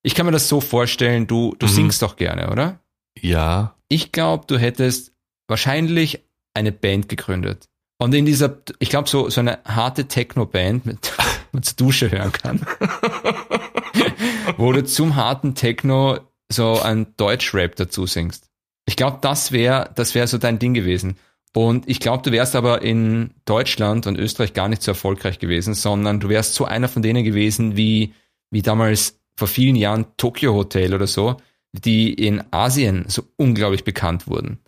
Ich 0.03 0.15
kann 0.15 0.25
mir 0.25 0.31
das 0.31 0.47
so 0.47 0.61
vorstellen, 0.61 1.27
du, 1.27 1.55
du 1.59 1.67
mhm. 1.67 1.71
singst 1.71 2.01
doch 2.01 2.15
gerne, 2.15 2.51
oder? 2.51 2.79
Ja. 3.19 3.75
Ich 3.87 4.11
glaube, 4.11 4.45
du 4.47 4.57
hättest 4.57 5.13
wahrscheinlich 5.47 6.23
eine 6.53 6.71
Band 6.71 7.07
gegründet. 7.07 7.67
Und 7.99 8.15
in 8.15 8.25
dieser, 8.25 8.57
ich 8.79 8.89
glaube, 8.89 9.07
so, 9.07 9.29
so 9.29 9.41
eine 9.41 9.59
harte 9.63 10.07
Techno-Band, 10.07 10.85
mit 10.85 11.13
man 11.51 11.61
zur 11.61 11.77
Dusche 11.77 12.11
hören 12.11 12.31
kann. 12.31 12.65
wo 14.57 14.71
du 14.71 14.83
zum 14.83 15.15
harten 15.15 15.55
Techno 15.55 16.19
so 16.51 16.81
ein 16.81 17.15
Deutsch-Rap 17.17 17.75
dazu 17.75 18.05
singst. 18.05 18.50
Ich 18.85 18.95
glaube, 18.95 19.19
das 19.21 19.51
wäre, 19.51 19.91
das 19.95 20.15
wäre 20.15 20.27
so 20.27 20.37
dein 20.37 20.59
Ding 20.59 20.73
gewesen. 20.73 21.17
Und 21.53 21.87
ich 21.89 21.99
glaube, 21.99 22.23
du 22.23 22.31
wärst 22.31 22.55
aber 22.55 22.81
in 22.81 23.31
Deutschland 23.45 24.07
und 24.07 24.17
Österreich 24.17 24.53
gar 24.53 24.69
nicht 24.69 24.81
so 24.81 24.91
erfolgreich 24.91 25.39
gewesen, 25.39 25.73
sondern 25.73 26.19
du 26.19 26.29
wärst 26.29 26.53
so 26.53 26.65
einer 26.65 26.87
von 26.87 27.01
denen 27.01 27.23
gewesen, 27.23 27.75
wie, 27.75 28.13
wie 28.49 28.61
damals 28.61 29.19
vor 29.35 29.47
vielen 29.47 29.75
Jahren 29.75 30.05
Tokyo 30.17 30.53
Hotel 30.53 30.93
oder 30.93 31.07
so, 31.07 31.37
die 31.73 32.13
in 32.13 32.43
Asien 32.51 33.05
so 33.07 33.23
unglaublich 33.37 33.83
bekannt 33.83 34.27
wurden. 34.27 34.59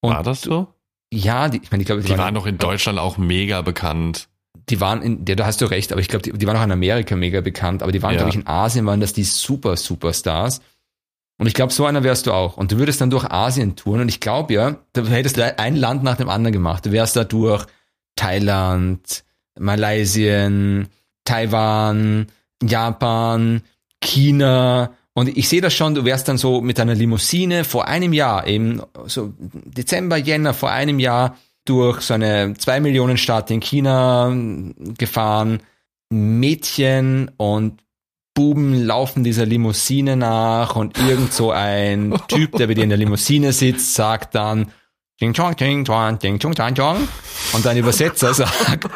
Und 0.00 0.14
War 0.14 0.22
das 0.22 0.42
so? 0.42 0.68
Ja, 1.12 1.48
die, 1.48 1.60
ich 1.62 1.70
meine, 1.70 1.82
ich 1.82 1.86
glaube, 1.86 2.02
die, 2.02 2.08
die 2.08 2.18
waren 2.18 2.34
doch 2.34 2.46
in 2.46 2.58
Deutschland 2.58 2.98
auch 2.98 3.18
mega 3.18 3.62
bekannt. 3.62 4.28
Die 4.68 4.80
waren 4.80 5.02
in, 5.02 5.24
ja, 5.28 5.36
da 5.36 5.46
hast 5.46 5.60
du 5.60 5.66
recht, 5.66 5.92
aber 5.92 6.00
ich 6.00 6.08
glaube, 6.08 6.22
die, 6.22 6.32
die 6.32 6.46
waren 6.46 6.56
auch 6.56 6.64
in 6.64 6.72
Amerika 6.72 7.14
mega 7.14 7.40
bekannt, 7.40 7.82
aber 7.82 7.92
die 7.92 8.02
waren, 8.02 8.12
ja. 8.12 8.18
glaube 8.18 8.30
ich, 8.30 8.36
in 8.36 8.46
Asien 8.48 8.84
waren 8.86 9.00
das 9.00 9.12
die 9.12 9.22
super 9.22 9.76
Superstars. 9.76 10.60
Und 11.38 11.46
ich 11.46 11.54
glaube, 11.54 11.72
so 11.72 11.84
einer 11.84 12.02
wärst 12.02 12.26
du 12.26 12.32
auch. 12.32 12.56
Und 12.56 12.72
du 12.72 12.78
würdest 12.78 13.00
dann 13.00 13.10
durch 13.10 13.24
Asien 13.30 13.76
touren. 13.76 14.00
Und 14.00 14.08
ich 14.08 14.20
glaube 14.20 14.54
ja, 14.54 14.76
du 14.94 15.06
hättest 15.06 15.38
ein 15.38 15.76
Land 15.76 16.02
nach 16.02 16.16
dem 16.16 16.30
anderen 16.30 16.52
gemacht. 16.52 16.86
Du 16.86 16.92
wärst 16.92 17.16
da 17.16 17.24
durch 17.24 17.66
Thailand, 18.14 19.24
Malaysia, 19.58 20.50
Taiwan, 21.24 22.26
Japan, 22.62 23.62
China. 24.00 24.94
Und 25.12 25.36
ich 25.36 25.48
sehe 25.48 25.60
das 25.60 25.74
schon, 25.74 25.94
du 25.94 26.04
wärst 26.04 26.28
dann 26.28 26.38
so 26.38 26.60
mit 26.60 26.80
einer 26.80 26.94
Limousine 26.94 27.64
vor 27.64 27.86
einem 27.86 28.12
Jahr, 28.12 28.46
eben 28.46 28.82
so 29.06 29.32
Dezember, 29.38 30.16
Jänner 30.16 30.54
vor 30.54 30.70
einem 30.70 30.98
Jahr 30.98 31.36
durch 31.64 32.02
so 32.02 32.14
eine 32.14 32.54
zwei 32.58 32.80
Millionen 32.80 33.16
Stadt 33.16 33.50
in 33.50 33.60
China 33.60 34.34
gefahren. 34.98 35.60
Mädchen 36.08 37.30
und 37.36 37.82
Buben 38.36 38.84
laufen 38.84 39.24
dieser 39.24 39.46
Limousine 39.46 40.14
nach 40.14 40.76
und 40.76 40.98
irgend 40.98 41.32
so 41.32 41.50
ein 41.50 42.14
Typ, 42.28 42.52
der 42.52 42.66
bei 42.66 42.74
dir 42.74 42.84
in 42.84 42.90
der 42.90 42.98
Limousine 42.98 43.52
sitzt, 43.52 43.94
sagt 43.94 44.34
dann 44.34 44.70
Ding 45.18 45.32
chong, 45.32 45.56
ding 45.56 45.86
chong, 45.86 46.18
ding 46.18 46.38
chong, 46.38 46.52
ding 46.52 46.74
chong. 46.74 47.08
Und 47.54 47.64
dein 47.64 47.78
Übersetzer 47.78 48.34
sagt 48.34 48.84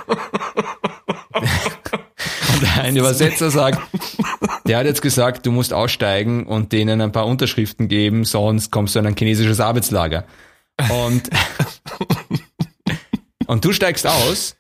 und 2.52 2.78
ein 2.78 2.94
Übersetzer 2.94 3.50
sagt, 3.50 3.80
der 4.66 4.76
hat 4.76 4.84
jetzt 4.84 5.00
gesagt, 5.00 5.46
du 5.46 5.52
musst 5.52 5.72
aussteigen 5.72 6.46
und 6.46 6.72
denen 6.72 7.00
ein 7.00 7.12
paar 7.12 7.24
Unterschriften 7.24 7.88
geben, 7.88 8.26
sonst 8.26 8.70
kommst 8.70 8.94
du 8.94 8.98
in 8.98 9.06
ein 9.06 9.16
chinesisches 9.16 9.60
Arbeitslager. 9.60 10.26
Und, 11.06 11.30
und 13.46 13.64
du 13.64 13.72
steigst 13.72 14.06
aus 14.06 14.56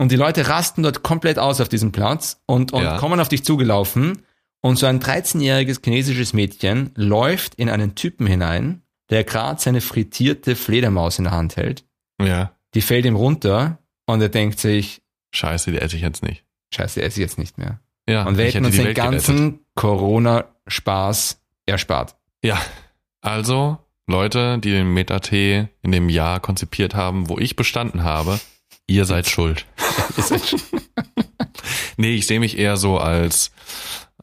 und 0.00 0.10
die 0.10 0.16
Leute 0.16 0.48
rasten 0.48 0.82
dort 0.82 1.02
komplett 1.02 1.38
aus 1.38 1.60
auf 1.60 1.68
diesem 1.68 1.92
Platz 1.92 2.40
und, 2.46 2.72
und 2.72 2.82
ja. 2.82 2.96
kommen 2.96 3.20
auf 3.20 3.28
dich 3.28 3.44
zugelaufen. 3.44 4.22
Und 4.62 4.76
so 4.76 4.86
ein 4.86 4.98
13-jähriges 4.98 5.84
chinesisches 5.84 6.32
Mädchen 6.32 6.90
läuft 6.94 7.54
in 7.56 7.68
einen 7.68 7.96
Typen 7.96 8.26
hinein, 8.26 8.80
der 9.10 9.24
gerade 9.24 9.60
seine 9.60 9.82
frittierte 9.82 10.56
Fledermaus 10.56 11.18
in 11.18 11.24
der 11.24 11.34
Hand 11.34 11.56
hält. 11.56 11.84
Ja. 12.18 12.56
Die 12.72 12.80
fällt 12.80 13.04
ihm 13.04 13.14
runter 13.14 13.76
und 14.06 14.22
er 14.22 14.30
denkt 14.30 14.58
sich, 14.58 15.02
Scheiße, 15.32 15.70
die 15.70 15.78
esse 15.78 15.96
ich 15.96 16.02
jetzt 16.02 16.22
nicht. 16.22 16.46
Scheiße, 16.74 16.98
die 16.98 17.04
esse 17.04 17.20
ich 17.20 17.26
jetzt 17.26 17.38
nicht 17.38 17.58
mehr. 17.58 17.80
Ja. 18.08 18.24
Und 18.24 18.38
wir 18.38 18.46
hätten 18.46 18.64
uns 18.64 18.76
den 18.76 18.94
ganzen 18.94 19.60
Corona-Spaß 19.74 21.42
erspart. 21.66 22.16
Ja. 22.42 22.58
Also, 23.20 23.76
Leute, 24.06 24.56
die 24.60 24.70
den 24.70 24.94
Meta-T 24.94 25.68
in 25.82 25.92
dem 25.92 26.08
Jahr 26.08 26.40
konzipiert 26.40 26.94
haben, 26.94 27.28
wo 27.28 27.36
ich 27.36 27.54
bestanden 27.54 28.02
habe, 28.02 28.40
Ihr 28.94 29.04
seid 29.04 29.28
schuld. 29.28 29.66
Nee, 31.96 32.14
ich 32.14 32.26
sehe 32.26 32.40
mich 32.40 32.58
eher 32.58 32.76
so 32.76 32.98
als, 32.98 33.50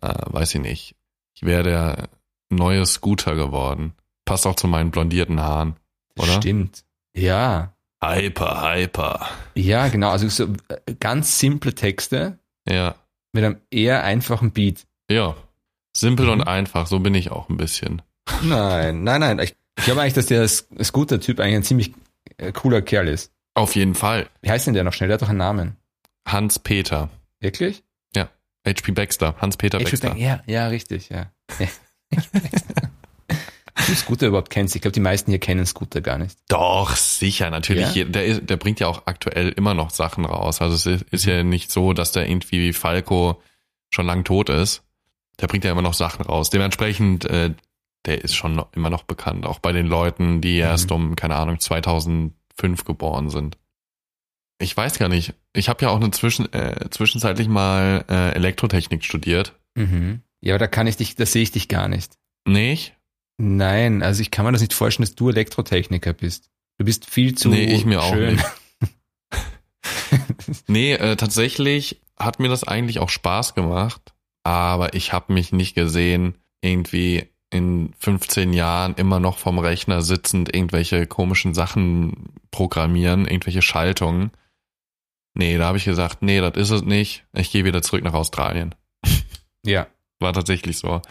äh, 0.02 0.14
weiß 0.26 0.56
ich 0.56 0.62
nicht, 0.62 0.96
ich 1.36 1.44
wäre 1.44 1.64
der 1.64 2.10
neue 2.50 2.86
Scooter 2.86 3.36
geworden. 3.36 3.94
Passt 4.26 4.48
auch 4.48 4.56
zu 4.56 4.68
meinen 4.68 4.92
blondierten 4.92 5.40
Haaren, 5.40 5.76
oder? 6.18 6.34
Stimmt. 6.42 6.84
Ja. 7.16 7.74
Hyper, 8.04 8.62
hyper. 8.74 9.28
Ja, 9.56 9.88
genau. 9.88 10.10
Also 10.10 10.28
so 10.30 10.46
äh, 10.70 10.94
ganz 11.00 11.40
simple 11.40 11.74
Texte. 11.74 12.38
Ja. 12.68 12.96
Mit 13.34 13.44
einem 13.44 13.58
eher 13.72 14.04
einfachen 14.04 14.52
Beat. 14.52 14.86
Ja. 15.10 15.36
Simpel 15.96 16.26
Mhm. 16.28 16.32
und 16.34 16.42
einfach, 16.44 16.88
so 16.88 17.00
bin 17.00 17.16
ich 17.16 17.32
auch 17.32 17.50
ein 17.50 17.58
bisschen. 17.58 18.02
Nein, 18.44 19.04
nein, 19.04 19.22
nein. 19.22 19.40
Ich, 19.40 19.56
ich 19.78 19.86
glaube 19.86 20.02
eigentlich, 20.02 20.14
dass 20.14 20.26
der 20.28 20.48
Scooter-Typ 20.48 21.40
eigentlich 21.40 21.56
ein 21.56 21.64
ziemlich 21.64 21.94
äh, 22.38 22.52
cooler 22.52 22.82
Kerl 22.82 23.08
ist. 23.08 23.32
Auf 23.58 23.76
jeden 23.76 23.96
Fall. 23.96 24.30
Wie 24.42 24.52
heißt 24.52 24.68
denn 24.68 24.74
der 24.74 24.84
noch 24.84 24.94
schnell? 24.94 25.10
Der 25.10 25.16
hat 25.16 25.22
doch 25.22 25.30
einen 25.30 25.40
Namen. 25.40 25.78
Hans-Peter. 26.28 27.10
Wirklich? 27.40 27.84
HP 28.68 28.92
Baxter. 28.92 29.36
Hans-Peter 29.40 29.80
Ich 29.80 29.86
Baxter. 29.90 30.10
denke, 30.10 30.24
ja, 30.24 30.42
ja, 30.46 30.68
richtig, 30.68 31.10
ja. 31.10 31.32
du 33.76 33.96
Scooter 33.96 34.28
überhaupt 34.28 34.50
kennst. 34.50 34.76
Ich 34.76 34.82
glaube, 34.82 34.94
die 34.94 35.00
meisten 35.00 35.32
hier 35.32 35.40
kennen 35.40 35.66
Scooter 35.66 36.02
gar 36.02 36.18
nicht. 36.18 36.38
Doch, 36.50 36.96
sicher, 36.96 37.50
natürlich. 37.50 37.96
Ja? 37.96 38.06
Der, 38.06 38.26
ist, 38.26 38.50
der 38.50 38.58
bringt 38.58 38.80
ja 38.80 38.88
auch 38.88 39.04
aktuell 39.06 39.50
immer 39.50 39.74
noch 39.74 39.90
Sachen 39.92 40.26
raus. 40.26 40.62
Also 40.62 40.76
es 40.76 40.86
ist, 40.86 41.10
ist 41.12 41.26
ja 41.26 41.44
nicht 41.44 41.72
so, 41.72 41.94
dass 41.94 42.12
der 42.12 42.30
irgendwie 42.30 42.60
wie 42.60 42.74
Falco 42.74 43.42
schon 43.90 44.06
lang 44.06 44.24
tot 44.24 44.50
ist. 44.50 44.84
Der 45.40 45.48
bringt 45.48 45.64
ja 45.64 45.72
immer 45.72 45.82
noch 45.82 45.94
Sachen 45.94 46.26
raus. 46.26 46.50
Dementsprechend, 46.50 47.26
äh, 47.26 47.54
der 48.06 48.24
ist 48.24 48.36
schon 48.36 48.56
noch, 48.56 48.74
immer 48.74 48.90
noch 48.90 49.04
bekannt. 49.04 49.46
Auch 49.46 49.60
bei 49.60 49.72
den 49.72 49.88
Leuten, 49.88 50.42
die 50.42 50.58
erst 50.58 50.92
um, 50.92 51.16
keine 51.16 51.36
Ahnung, 51.36 51.60
2005 52.58 52.86
geboren 52.86 53.30
sind. 53.30 53.58
Ich 54.60 54.76
weiß 54.76 54.98
gar 54.98 55.10
nicht. 55.10 55.34
Ich 55.54 55.70
habe 55.70 55.84
ja 55.84 55.90
auch 55.90 55.98
eine 55.98 56.12
Zwischen, 56.12 56.52
äh, 56.52 56.90
zwischenzeitlich 56.90 57.48
mal 57.48 58.06
äh, 58.10 58.32
Elektrotechnik 58.32 59.06
studiert. 59.06 59.54
Mhm. 59.76 60.22
Ja, 60.42 60.56
aber 60.56 60.60
da 60.60 60.68
kann 60.68 60.88
ich 60.88 60.98
dich, 60.98 61.16
da 61.16 61.26
sehe 61.26 61.44
ich 61.44 61.52
dich 61.52 61.68
gar 61.68 61.88
nicht. 61.88 62.14
Nicht? 62.48 62.96
Nein, 63.38 64.02
also 64.02 64.22
ich 64.22 64.32
kann 64.32 64.46
mir 64.46 64.52
das 64.52 64.62
nicht 64.62 64.74
vorstellen, 64.74 65.06
dass 65.06 65.16
du 65.16 65.30
Elektrotechniker 65.30 66.14
bist. 66.14 66.50
Du 66.80 66.86
bist 66.86 67.06
viel 67.06 67.36
zu 67.36 67.50
nee, 67.50 67.66
ich 67.66 67.86
mir 67.86 68.02
auch 68.02 68.14
schön. 68.14 68.36
nicht. 68.36 68.46
Nee, 70.68 70.94
äh, 70.94 71.16
tatsächlich 71.16 72.02
hat 72.18 72.40
mir 72.40 72.50
das 72.50 72.64
eigentlich 72.64 73.00
auch 73.00 73.10
Spaß 73.10 73.54
gemacht, 73.56 74.14
aber 74.44 74.94
ich 74.94 75.14
habe 75.14 75.34
mich 75.34 75.52
nicht 75.52 75.76
gesehen, 75.76 76.36
irgendwie 76.62 77.30
in 77.50 77.94
15 78.00 78.54
Jahren 78.54 78.96
immer 78.96 79.20
noch 79.20 79.38
vom 79.38 79.60
Rechner 79.60 80.02
sitzend 80.02 80.54
irgendwelche 80.54 81.08
komischen 81.08 81.54
Sachen 81.54 82.34
programmieren, 82.52 83.26
irgendwelche 83.26 83.62
Schaltungen. 83.62 84.32
Nee, 85.34 85.58
da 85.58 85.68
habe 85.68 85.78
ich 85.78 85.86
gesagt, 85.86 86.22
nee, 86.22 86.42
das 86.42 86.58
ist 86.58 86.72
es 86.72 86.82
nicht. 86.84 87.26
Ich 87.34 87.52
gehe 87.52 87.64
wieder 87.64 87.82
zurück 87.82 88.04
nach 88.04 88.14
Australien. 88.14 88.76
Ja. 89.66 89.88
War 90.20 90.32
tatsächlich 90.32 90.78
so. 90.78 91.02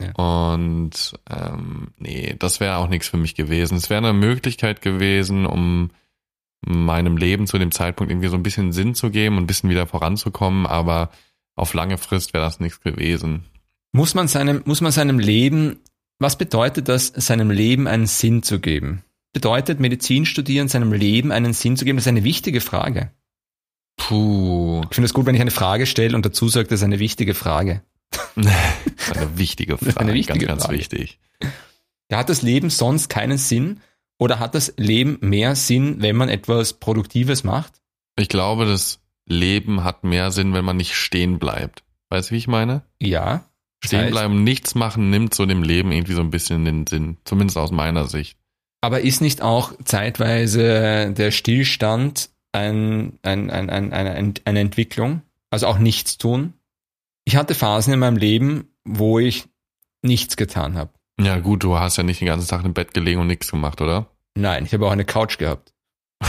Ja. 0.00 0.10
Und 0.14 1.14
ähm, 1.30 1.92
nee, 1.96 2.34
das 2.36 2.58
wäre 2.58 2.78
auch 2.78 2.88
nichts 2.88 3.08
für 3.08 3.16
mich 3.18 3.36
gewesen. 3.36 3.76
Es 3.76 3.88
wäre 3.88 3.98
eine 3.98 4.12
Möglichkeit 4.12 4.82
gewesen, 4.82 5.46
um 5.46 5.90
meinem 6.66 7.16
Leben 7.16 7.46
zu 7.46 7.58
dem 7.58 7.70
Zeitpunkt 7.70 8.10
irgendwie 8.10 8.28
so 8.28 8.36
ein 8.36 8.42
bisschen 8.42 8.72
Sinn 8.72 8.94
zu 8.94 9.10
geben 9.10 9.36
und 9.36 9.44
ein 9.44 9.46
bisschen 9.46 9.70
wieder 9.70 9.86
voranzukommen, 9.86 10.66
aber 10.66 11.10
auf 11.54 11.74
lange 11.74 11.98
Frist 11.98 12.32
wäre 12.34 12.44
das 12.44 12.58
nichts 12.58 12.80
gewesen. 12.80 13.44
Muss 13.94 14.14
man 14.14 14.26
seinem, 14.26 14.60
muss 14.64 14.80
man 14.80 14.90
seinem 14.90 15.20
Leben, 15.20 15.78
was 16.18 16.36
bedeutet 16.36 16.88
das, 16.88 17.12
seinem 17.14 17.52
Leben 17.52 17.86
einen 17.86 18.08
Sinn 18.08 18.42
zu 18.42 18.58
geben? 18.58 19.04
Bedeutet 19.32 19.78
Medizin 19.78 20.26
studieren 20.26 20.66
seinem 20.66 20.92
Leben 20.92 21.30
einen 21.30 21.52
Sinn 21.52 21.76
zu 21.76 21.84
geben? 21.84 21.98
Das 21.98 22.04
ist 22.06 22.08
eine 22.08 22.24
wichtige 22.24 22.60
Frage. 22.60 23.12
Puh, 23.96 24.82
Ich 24.90 24.94
finde 24.96 25.06
es 25.06 25.14
gut, 25.14 25.26
wenn 25.26 25.36
ich 25.36 25.40
eine 25.40 25.52
Frage 25.52 25.86
stelle 25.86 26.16
und 26.16 26.26
dazu 26.26 26.48
sage, 26.48 26.66
das 26.66 26.80
ist 26.80 26.84
eine 26.84 26.98
wichtige 26.98 27.34
Frage. 27.34 27.82
eine 28.34 29.38
wichtige 29.38 29.74
ist 29.74 29.84
Frage, 29.84 30.00
eine 30.00 30.14
wichtige 30.14 30.40
ganz, 30.40 30.48
ganz 30.48 30.64
Frage. 30.64 30.78
wichtig. 30.78 31.20
Ja, 32.10 32.18
hat 32.18 32.28
das 32.28 32.42
Leben 32.42 32.70
sonst 32.70 33.08
keinen 33.08 33.38
Sinn? 33.38 33.80
Oder 34.18 34.40
hat 34.40 34.56
das 34.56 34.74
Leben 34.76 35.18
mehr 35.20 35.54
Sinn, 35.54 36.02
wenn 36.02 36.16
man 36.16 36.28
etwas 36.28 36.72
Produktives 36.74 37.44
macht? 37.44 37.80
Ich 38.16 38.28
glaube, 38.28 38.64
das 38.66 38.98
Leben 39.24 39.84
hat 39.84 40.02
mehr 40.02 40.32
Sinn, 40.32 40.52
wenn 40.52 40.64
man 40.64 40.78
nicht 40.78 40.96
stehen 40.96 41.38
bleibt. 41.38 41.84
Weißt 42.10 42.30
du, 42.30 42.34
wie 42.34 42.38
ich 42.38 42.48
meine? 42.48 42.82
Ja. 43.00 43.44
Stehen 43.84 44.10
bleiben, 44.10 44.44
nichts 44.44 44.74
machen, 44.74 45.10
nimmt 45.10 45.34
so 45.34 45.46
dem 45.46 45.62
Leben 45.62 45.92
irgendwie 45.92 46.14
so 46.14 46.20
ein 46.20 46.30
bisschen 46.30 46.64
den 46.64 46.86
Sinn. 46.86 47.18
Zumindest 47.24 47.58
aus 47.58 47.70
meiner 47.70 48.06
Sicht. 48.06 48.38
Aber 48.80 49.00
ist 49.00 49.20
nicht 49.20 49.42
auch 49.42 49.72
zeitweise 49.84 51.12
der 51.12 51.30
Stillstand 51.30 52.30
ein, 52.52 53.18
ein, 53.22 53.50
ein, 53.50 53.70
ein, 53.70 53.92
eine, 53.92 54.34
eine 54.44 54.60
Entwicklung? 54.60 55.22
Also 55.50 55.66
auch 55.66 55.78
nichts 55.78 56.18
tun? 56.18 56.54
Ich 57.24 57.36
hatte 57.36 57.54
Phasen 57.54 57.94
in 57.94 58.00
meinem 58.00 58.16
Leben, 58.16 58.68
wo 58.84 59.18
ich 59.18 59.44
nichts 60.02 60.36
getan 60.36 60.76
habe. 60.76 60.90
Ja, 61.18 61.38
gut, 61.38 61.62
du 61.62 61.78
hast 61.78 61.96
ja 61.96 62.02
nicht 62.02 62.20
den 62.20 62.26
ganzen 62.26 62.48
Tag 62.48 62.64
im 62.64 62.74
Bett 62.74 62.92
gelegen 62.92 63.20
und 63.20 63.28
nichts 63.28 63.50
gemacht, 63.50 63.80
oder? 63.80 64.10
Nein, 64.34 64.64
ich 64.64 64.74
habe 64.74 64.86
auch 64.86 64.92
eine 64.92 65.04
Couch 65.04 65.38
gehabt. 65.38 65.72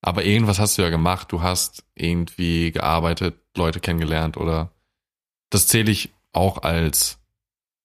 Aber 0.00 0.24
irgendwas 0.24 0.58
hast 0.58 0.78
du 0.78 0.82
ja 0.82 0.90
gemacht. 0.90 1.32
Du 1.32 1.42
hast 1.42 1.84
irgendwie 1.94 2.72
gearbeitet, 2.72 3.40
Leute 3.56 3.80
kennengelernt, 3.80 4.36
oder? 4.36 4.70
Das 5.52 5.66
zähle 5.66 5.90
ich 5.90 6.10
auch 6.32 6.62
als. 6.62 7.18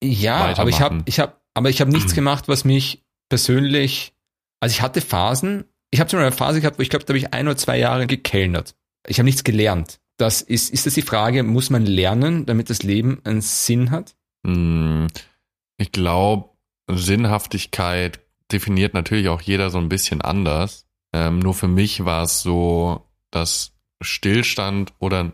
Ja, 0.01 0.57
aber 0.57 0.69
ich 0.69 0.79
habe 0.79 1.03
ich 1.05 1.19
hab, 1.19 1.41
aber 1.53 1.69
ich 1.69 1.81
habe 1.81 1.91
nichts 1.91 2.13
gemacht, 2.15 2.47
was 2.47 2.63
mich 2.65 3.03
persönlich, 3.29 4.13
also 4.59 4.73
ich 4.73 4.81
hatte 4.81 5.01
Phasen, 5.01 5.65
ich 5.91 5.99
habe 5.99 6.09
zum 6.09 6.17
Beispiel 6.17 6.27
eine 6.27 6.35
Phase 6.35 6.61
gehabt, 6.61 6.79
wo 6.79 6.81
ich 6.81 6.89
glaube, 6.89 7.05
da 7.05 7.11
habe 7.11 7.17
ich 7.17 7.33
ein 7.33 7.47
oder 7.47 7.57
zwei 7.57 7.77
Jahre 7.77 8.07
gekellnert. 8.07 8.75
Ich 9.05 9.19
habe 9.19 9.25
nichts 9.25 9.43
gelernt. 9.43 9.99
Das 10.17 10.41
ist, 10.41 10.69
ist 10.71 10.85
das 10.85 10.93
die 10.93 11.01
Frage, 11.01 11.43
muss 11.43 11.69
man 11.69 11.85
lernen, 11.85 12.45
damit 12.45 12.69
das 12.69 12.83
Leben 12.83 13.19
einen 13.23 13.41
Sinn 13.41 13.91
hat? 13.91 14.15
Hm, 14.45 15.07
ich 15.77 15.91
glaube, 15.91 16.49
Sinnhaftigkeit 16.89 18.21
definiert 18.51 18.93
natürlich 18.93 19.27
auch 19.27 19.41
jeder 19.41 19.69
so 19.69 19.77
ein 19.77 19.89
bisschen 19.89 20.21
anders. 20.21 20.85
Ähm, 21.13 21.39
nur 21.39 21.53
für 21.53 21.67
mich 21.67 22.05
war 22.05 22.23
es 22.23 22.41
so, 22.41 23.05
dass 23.29 23.73
Stillstand 24.01 24.93
oder 24.99 25.33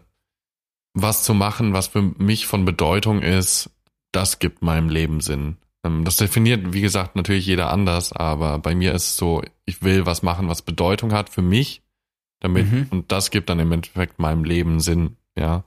was 0.94 1.24
zu 1.24 1.34
machen, 1.34 1.74
was 1.74 1.88
für 1.88 2.02
mich 2.02 2.46
von 2.48 2.66
Bedeutung 2.66 3.22
ist, 3.22 3.70
das 4.12 4.40
gibt 4.40 4.62
meinem 4.62 4.90
Leben 4.90 5.22
Sinn. 5.22 5.58
Ähm, 5.84 6.06
das 6.06 6.18
definiert, 6.18 6.74
wie 6.74 6.82
gesagt, 6.82 7.16
natürlich 7.16 7.46
jeder 7.46 7.72
anders, 7.72 8.14
aber 8.14 8.60
bei 8.60 8.76
mir 8.76 8.94
ist 8.94 9.04
es 9.08 9.18
so, 9.18 9.42
ich 9.66 9.82
will 9.82 10.06
was 10.06 10.22
machen, 10.22 10.48
was 10.48 10.62
Bedeutung 10.62 11.14
hat 11.14 11.30
für 11.30 11.42
mich, 11.42 11.82
damit, 12.40 12.72
Mhm. 12.72 12.88
und 12.92 13.12
das 13.12 13.32
gibt 13.32 13.50
dann 13.50 13.60
im 13.60 13.72
Endeffekt 13.72 14.20
meinem 14.20 14.44
Leben 14.44 14.80
Sinn, 14.80 15.18
ja. 15.38 15.64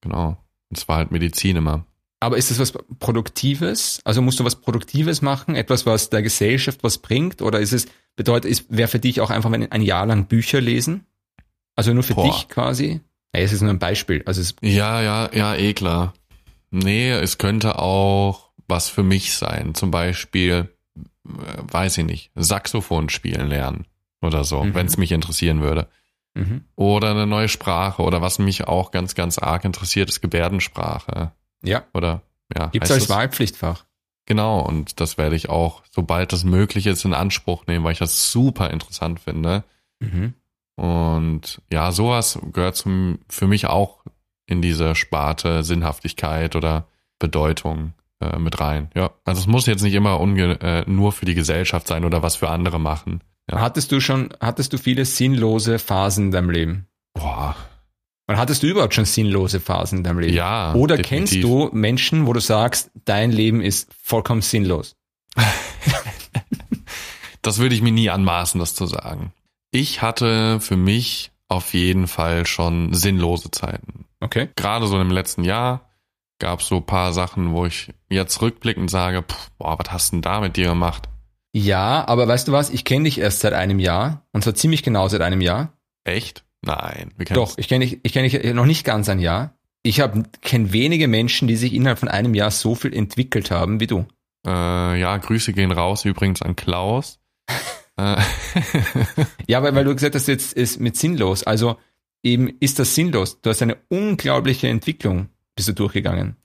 Genau. 0.00 0.36
Und 0.70 0.76
zwar 0.76 0.98
halt 0.98 1.10
Medizin 1.10 1.56
immer. 1.56 1.84
Aber 2.20 2.36
ist 2.36 2.50
das 2.50 2.58
was 2.58 2.72
Produktives? 2.98 4.00
Also 4.04 4.22
musst 4.22 4.38
du 4.40 4.44
was 4.44 4.56
Produktives 4.56 5.22
machen? 5.22 5.54
Etwas, 5.56 5.86
was 5.86 6.10
der 6.10 6.22
Gesellschaft 6.22 6.82
was 6.82 6.98
bringt? 6.98 7.42
Oder 7.42 7.60
ist 7.60 7.72
es, 7.72 7.86
bedeutet, 8.16 8.50
ist, 8.50 8.66
wäre 8.68 8.88
für 8.88 8.98
dich 8.98 9.20
auch 9.20 9.30
einfach 9.30 9.50
ein 9.52 9.70
ein 9.70 9.82
Jahr 9.82 10.06
lang 10.06 10.26
Bücher 10.26 10.60
lesen? 10.60 11.06
Also 11.74 11.92
nur 11.94 12.02
für 12.02 12.14
Boah. 12.14 12.24
dich 12.30 12.48
quasi? 12.48 13.00
Es 13.32 13.52
ist 13.52 13.60
nur 13.60 13.70
ein 13.70 13.78
Beispiel. 13.78 14.22
Also 14.26 14.40
es, 14.40 14.54
Ja, 14.62 15.00
ja, 15.02 15.30
ja, 15.32 15.54
eh 15.54 15.74
klar. 15.74 16.14
Nee, 16.70 17.10
es 17.10 17.38
könnte 17.38 17.78
auch 17.78 18.50
was 18.66 18.88
für 18.88 19.02
mich 19.02 19.34
sein. 19.34 19.74
Zum 19.74 19.90
Beispiel, 19.90 20.68
äh, 20.96 21.02
weiß 21.26 21.98
ich 21.98 22.04
nicht, 22.04 22.30
Saxophon 22.34 23.08
spielen 23.08 23.48
lernen 23.48 23.86
oder 24.20 24.44
so, 24.44 24.64
Mhm. 24.64 24.74
wenn 24.74 24.86
es 24.86 24.96
mich 24.96 25.12
interessieren 25.12 25.60
würde. 25.62 25.88
mhm. 26.34 26.64
Oder 26.76 27.10
eine 27.12 27.26
neue 27.26 27.48
Sprache 27.48 28.02
oder 28.02 28.20
was 28.22 28.38
mich 28.38 28.68
auch 28.68 28.90
ganz, 28.92 29.14
ganz 29.14 29.38
arg 29.38 29.64
interessiert, 29.64 30.08
ist 30.08 30.20
Gebärdensprache. 30.20 31.32
Ja, 31.64 31.84
Oder 31.94 32.22
ja, 32.56 32.66
gibt's 32.68 32.90
heißt 32.90 33.00
als 33.00 33.06
das? 33.08 33.16
Wahlpflichtfach. 33.16 33.84
Genau, 34.26 34.60
und 34.60 35.00
das 35.00 35.16
werde 35.18 35.34
ich 35.36 35.48
auch, 35.48 35.82
sobald 35.90 36.32
das 36.34 36.44
möglich 36.44 36.86
ist, 36.86 37.04
in 37.06 37.14
Anspruch 37.14 37.66
nehmen, 37.66 37.82
weil 37.84 37.92
ich 37.92 37.98
das 37.98 38.30
super 38.30 38.70
interessant 38.70 39.20
finde. 39.20 39.64
Mhm. 40.00 40.34
Und 40.78 41.60
ja, 41.72 41.90
sowas 41.90 42.38
gehört 42.52 42.76
zum, 42.76 43.18
für 43.28 43.48
mich 43.48 43.66
auch 43.66 44.04
in 44.46 44.62
diese 44.62 44.94
Sparte 44.94 45.64
Sinnhaftigkeit 45.64 46.54
oder 46.54 46.86
Bedeutung 47.18 47.94
äh, 48.20 48.38
mit 48.38 48.60
rein. 48.60 48.88
Ja, 48.94 49.10
also 49.24 49.40
es 49.40 49.48
muss 49.48 49.66
jetzt 49.66 49.82
nicht 49.82 49.94
immer 49.94 50.20
unge 50.20 50.60
äh, 50.60 50.84
nur 50.88 51.10
für 51.10 51.26
die 51.26 51.34
Gesellschaft 51.34 51.88
sein 51.88 52.04
oder 52.04 52.22
was 52.22 52.36
für 52.36 52.48
andere 52.48 52.78
machen. 52.78 53.24
Ja. 53.50 53.60
Hattest 53.60 53.90
du 53.90 53.98
schon, 54.00 54.28
hattest 54.40 54.72
du 54.72 54.78
viele 54.78 55.04
sinnlose 55.04 55.80
Phasen 55.80 56.26
in 56.26 56.30
deinem 56.30 56.50
Leben? 56.50 56.86
Boah, 57.14 57.56
Und 58.28 58.36
hattest 58.36 58.62
du 58.62 58.68
überhaupt 58.68 58.94
schon 58.94 59.04
sinnlose 59.04 59.58
Phasen 59.58 59.98
in 59.98 60.04
deinem 60.04 60.20
Leben? 60.20 60.34
ja. 60.34 60.74
Oder 60.74 60.96
definitiv. 60.96 61.30
kennst 61.32 61.42
du 61.44 61.70
Menschen, 61.72 62.26
wo 62.28 62.32
du 62.34 62.40
sagst, 62.40 62.92
dein 63.04 63.32
Leben 63.32 63.60
ist 63.60 63.90
vollkommen 64.00 64.42
sinnlos? 64.42 64.94
Das 67.42 67.58
würde 67.58 67.74
ich 67.74 67.82
mir 67.82 67.92
nie 67.92 68.10
anmaßen, 68.10 68.58
das 68.58 68.74
zu 68.74 68.86
sagen. 68.86 69.32
Ich 69.70 70.02
hatte 70.02 70.60
für 70.60 70.76
mich 70.76 71.30
auf 71.48 71.74
jeden 71.74 72.06
Fall 72.06 72.46
schon 72.46 72.94
sinnlose 72.94 73.50
Zeiten. 73.50 74.06
Okay. 74.20 74.48
Gerade 74.56 74.86
so 74.86 75.00
im 75.00 75.10
letzten 75.10 75.44
Jahr 75.44 75.88
gab 76.38 76.60
es 76.60 76.68
so 76.68 76.76
ein 76.76 76.86
paar 76.86 77.12
Sachen, 77.12 77.52
wo 77.52 77.66
ich 77.66 77.92
jetzt 78.08 78.40
rückblickend 78.40 78.90
sage, 78.90 79.22
pff, 79.22 79.50
boah, 79.58 79.78
was 79.78 79.92
hast 79.92 80.12
du 80.12 80.16
denn 80.16 80.22
da 80.22 80.40
mit 80.40 80.56
dir 80.56 80.68
gemacht? 80.68 81.08
Ja, 81.52 82.06
aber 82.06 82.28
weißt 82.28 82.48
du 82.48 82.52
was? 82.52 82.70
Ich 82.70 82.84
kenne 82.84 83.04
dich 83.04 83.18
erst 83.18 83.40
seit 83.40 83.52
einem 83.52 83.78
Jahr. 83.78 84.26
Und 84.32 84.42
zwar 84.42 84.54
ziemlich 84.54 84.82
genau 84.82 85.08
seit 85.08 85.22
einem 85.22 85.40
Jahr. 85.40 85.72
Echt? 86.04 86.44
Nein. 86.62 87.12
Doch, 87.30 87.56
ich 87.56 87.68
kenne 87.68 87.84
dich, 87.84 88.00
ich 88.02 88.12
kenne 88.12 88.28
dich 88.28 88.54
noch 88.54 88.66
nicht 88.66 88.84
ganz 88.84 89.08
ein 89.08 89.18
Jahr. 89.18 89.54
Ich 89.82 90.02
kenne 90.42 90.72
wenige 90.72 91.08
Menschen, 91.08 91.48
die 91.48 91.56
sich 91.56 91.72
innerhalb 91.72 91.98
von 91.98 92.08
einem 92.08 92.34
Jahr 92.34 92.50
so 92.50 92.74
viel 92.74 92.94
entwickelt 92.94 93.50
haben 93.50 93.80
wie 93.80 93.86
du. 93.86 94.06
Äh, 94.46 95.00
ja, 95.00 95.16
Grüße 95.16 95.52
gehen 95.52 95.72
raus 95.72 96.04
übrigens 96.04 96.42
an 96.42 96.56
Klaus. 96.56 97.20
Äh, 97.98 98.16
Ja, 99.46 99.62
weil, 99.62 99.74
weil 99.74 99.84
du 99.84 99.94
gesagt 99.94 100.14
hast, 100.14 100.28
jetzt 100.28 100.52
ist 100.52 100.80
mit 100.80 100.96
sinnlos. 100.96 101.44
Also 101.44 101.76
eben 102.22 102.48
ist 102.60 102.78
das 102.78 102.94
sinnlos. 102.94 103.40
Du 103.40 103.50
hast 103.50 103.62
eine 103.62 103.76
unglaubliche 103.88 104.68
Entwicklung 104.68 105.28
bist 105.54 105.68
du 105.68 105.72
durchgegangen. 105.72 106.36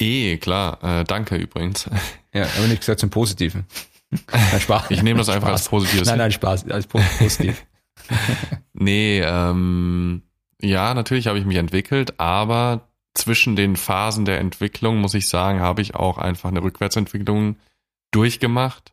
Eh, 0.00 0.38
klar. 0.38 0.82
Äh, 0.82 1.04
danke 1.04 1.36
übrigens. 1.36 1.88
Ja, 2.34 2.46
aber 2.58 2.66
nicht 2.66 2.80
gesagt 2.80 3.00
zum 3.00 3.08
Positiven. 3.08 3.64
Nein, 4.10 4.60
Spaß. 4.60 4.90
Ich 4.90 5.02
nehme 5.02 5.16
das 5.16 5.30
einfach 5.30 5.48
Spaß. 5.48 5.60
als 5.62 5.68
positives. 5.70 6.06
Nein, 6.06 6.18
nein, 6.18 6.32
Spaß, 6.32 6.70
als 6.70 6.86
positiv. 6.86 7.64
nee, 8.74 9.22
ähm, 9.22 10.20
ja, 10.60 10.92
natürlich 10.92 11.28
habe 11.28 11.38
ich 11.38 11.46
mich 11.46 11.56
entwickelt, 11.56 12.20
aber 12.20 12.88
zwischen 13.14 13.56
den 13.56 13.76
Phasen 13.76 14.26
der 14.26 14.38
Entwicklung, 14.38 14.98
muss 14.98 15.14
ich 15.14 15.28
sagen, 15.28 15.60
habe 15.60 15.80
ich 15.80 15.94
auch 15.94 16.18
einfach 16.18 16.50
eine 16.50 16.62
Rückwärtsentwicklung 16.62 17.56
durchgemacht, 18.10 18.92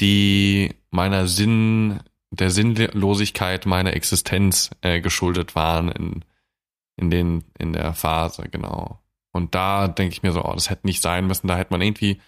die 0.00 0.74
meiner 0.90 1.26
Sinn, 1.26 2.00
der 2.30 2.50
Sinnlosigkeit 2.50 3.66
meiner 3.66 3.94
Existenz 3.94 4.70
äh, 4.82 5.00
geschuldet 5.00 5.54
waren 5.54 5.90
in, 5.90 6.24
in 6.96 7.10
den, 7.10 7.44
in 7.58 7.72
der 7.72 7.94
Phase, 7.94 8.48
genau. 8.50 9.00
Und 9.32 9.54
da 9.54 9.88
denke 9.88 10.12
ich 10.12 10.22
mir 10.22 10.32
so, 10.32 10.44
oh, 10.44 10.52
das 10.54 10.70
hätte 10.70 10.86
nicht 10.86 11.02
sein 11.02 11.26
müssen, 11.26 11.48
da 11.48 11.56
hätte 11.56 11.72
man 11.72 11.80
irgendwie 11.80 12.20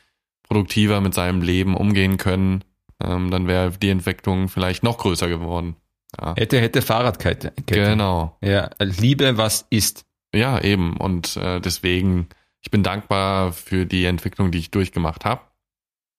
produktiver 0.43 1.01
mit 1.01 1.15
seinem 1.15 1.43
Leben 1.43 1.77
umgehen 1.77 2.17
können. 2.17 2.65
Ähm, 3.03 3.31
dann 3.31 3.47
wäre 3.47 3.71
die 3.73 3.89
Entwicklung 3.89 4.49
vielleicht 4.49 4.83
noch 4.83 4.99
größer 4.99 5.29
geworden. 5.29 5.77
Ja. 6.21 6.35
Hätte, 6.37 6.61
hätte 6.61 6.83
Fahrradkette. 6.83 7.53
Genau. 7.67 8.37
Ja, 8.43 8.71
Liebe, 8.79 9.37
was 9.37 9.67
ist. 9.71 10.05
Ja, 10.35 10.61
eben. 10.61 10.97
Und 10.97 11.37
äh, 11.37 11.61
deswegen, 11.61 12.29
ich 12.61 12.71
bin 12.71 12.83
dankbar 12.83 13.53
für 13.53 13.87
die 13.87 14.05
Entwicklung, 14.05 14.51
die 14.51 14.59
ich 14.59 14.71
durchgemacht 14.71 15.25
habe. 15.25 15.43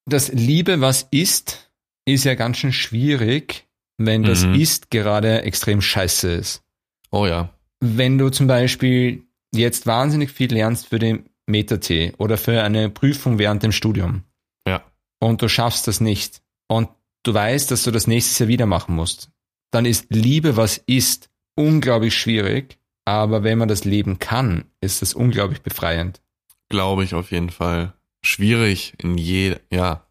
Das 0.06 0.32
Liebe, 0.32 0.82
was 0.82 1.08
ist, 1.12 1.71
ist 2.06 2.24
ja 2.26 2.36
ganz 2.36 2.58
schön 2.58 2.74
schwierig, 2.74 3.68
wenn 3.98 4.24
das 4.24 4.44
Mhm. 4.46 4.56
ist 4.56 4.90
gerade 4.92 5.44
extrem 5.44 5.82
scheiße 5.82 6.32
ist. 6.32 6.64
Oh 7.12 7.26
ja. 7.26 7.50
Wenn 7.80 8.18
du 8.18 8.30
zum 8.30 8.48
Beispiel 8.48 9.24
jetzt 9.54 9.86
wahnsinnig 9.86 10.32
viel 10.32 10.52
lernst 10.54 10.88
für 10.88 11.00
den 11.00 11.30
Meta-T 11.48 12.14
oder 12.18 12.38
für 12.38 12.64
eine 12.64 12.90
Prüfung 12.90 13.38
während 13.38 13.64
dem 13.64 13.72
Studium 13.72 14.24
Ja. 14.68 14.84
und 15.20 15.42
du 15.42 15.48
schaffst 15.50 15.88
das 15.88 16.00
nicht 16.00 16.42
und 16.68 16.90
du 17.24 17.34
weißt, 17.34 17.70
dass 17.72 17.84
du 17.84 17.92
das 17.92 18.08
nächstes 18.08 18.40
Jahr 18.40 18.48
wieder 18.48 18.66
machen 18.66 18.96
musst, 18.96 19.30
dann 19.72 19.86
ist 19.86 20.08
Liebe, 20.10 20.58
was 20.58 20.78
ist, 20.78 21.30
unglaublich 21.56 22.18
schwierig. 22.18 22.78
Aber 23.06 23.44
wenn 23.44 23.58
man 23.58 23.68
das 23.68 23.84
leben 23.84 24.20
kann, 24.20 24.66
ist 24.80 25.02
das 25.02 25.14
unglaublich 25.14 25.62
befreiend. 25.62 26.22
Glaube 26.70 27.04
ich 27.04 27.14
auf 27.16 27.32
jeden 27.32 27.50
Fall. 27.50 27.94
Schwierig 28.24 28.94
in 29.00 29.18
je, 29.18 29.56
ja. 29.72 30.06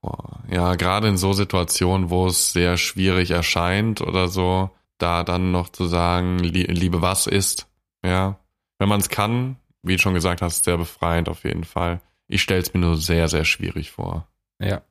Boah, 0.00 0.42
ja, 0.50 0.74
gerade 0.76 1.08
in 1.08 1.16
so 1.16 1.32
Situationen, 1.32 2.10
wo 2.10 2.26
es 2.26 2.52
sehr 2.52 2.76
schwierig 2.76 3.30
erscheint 3.30 4.00
oder 4.00 4.28
so, 4.28 4.70
da 4.98 5.24
dann 5.24 5.50
noch 5.50 5.68
zu 5.68 5.86
sagen, 5.86 6.38
lie 6.38 6.64
Liebe 6.64 7.02
was 7.02 7.26
ist, 7.26 7.68
ja. 8.04 8.38
Wenn 8.78 8.88
man 8.88 9.00
es 9.00 9.08
kann, 9.08 9.56
wie 9.82 9.96
du 9.96 10.02
schon 10.02 10.14
gesagt 10.14 10.40
hast, 10.40 10.64
sehr 10.64 10.78
befreiend 10.78 11.28
auf 11.28 11.44
jeden 11.44 11.64
Fall. 11.64 12.00
Ich 12.28 12.42
stelle 12.42 12.60
es 12.60 12.72
mir 12.74 12.80
nur 12.80 12.96
sehr, 12.96 13.26
sehr 13.28 13.44
schwierig 13.44 13.90
vor. 13.90 14.28
Ja, 14.60 14.82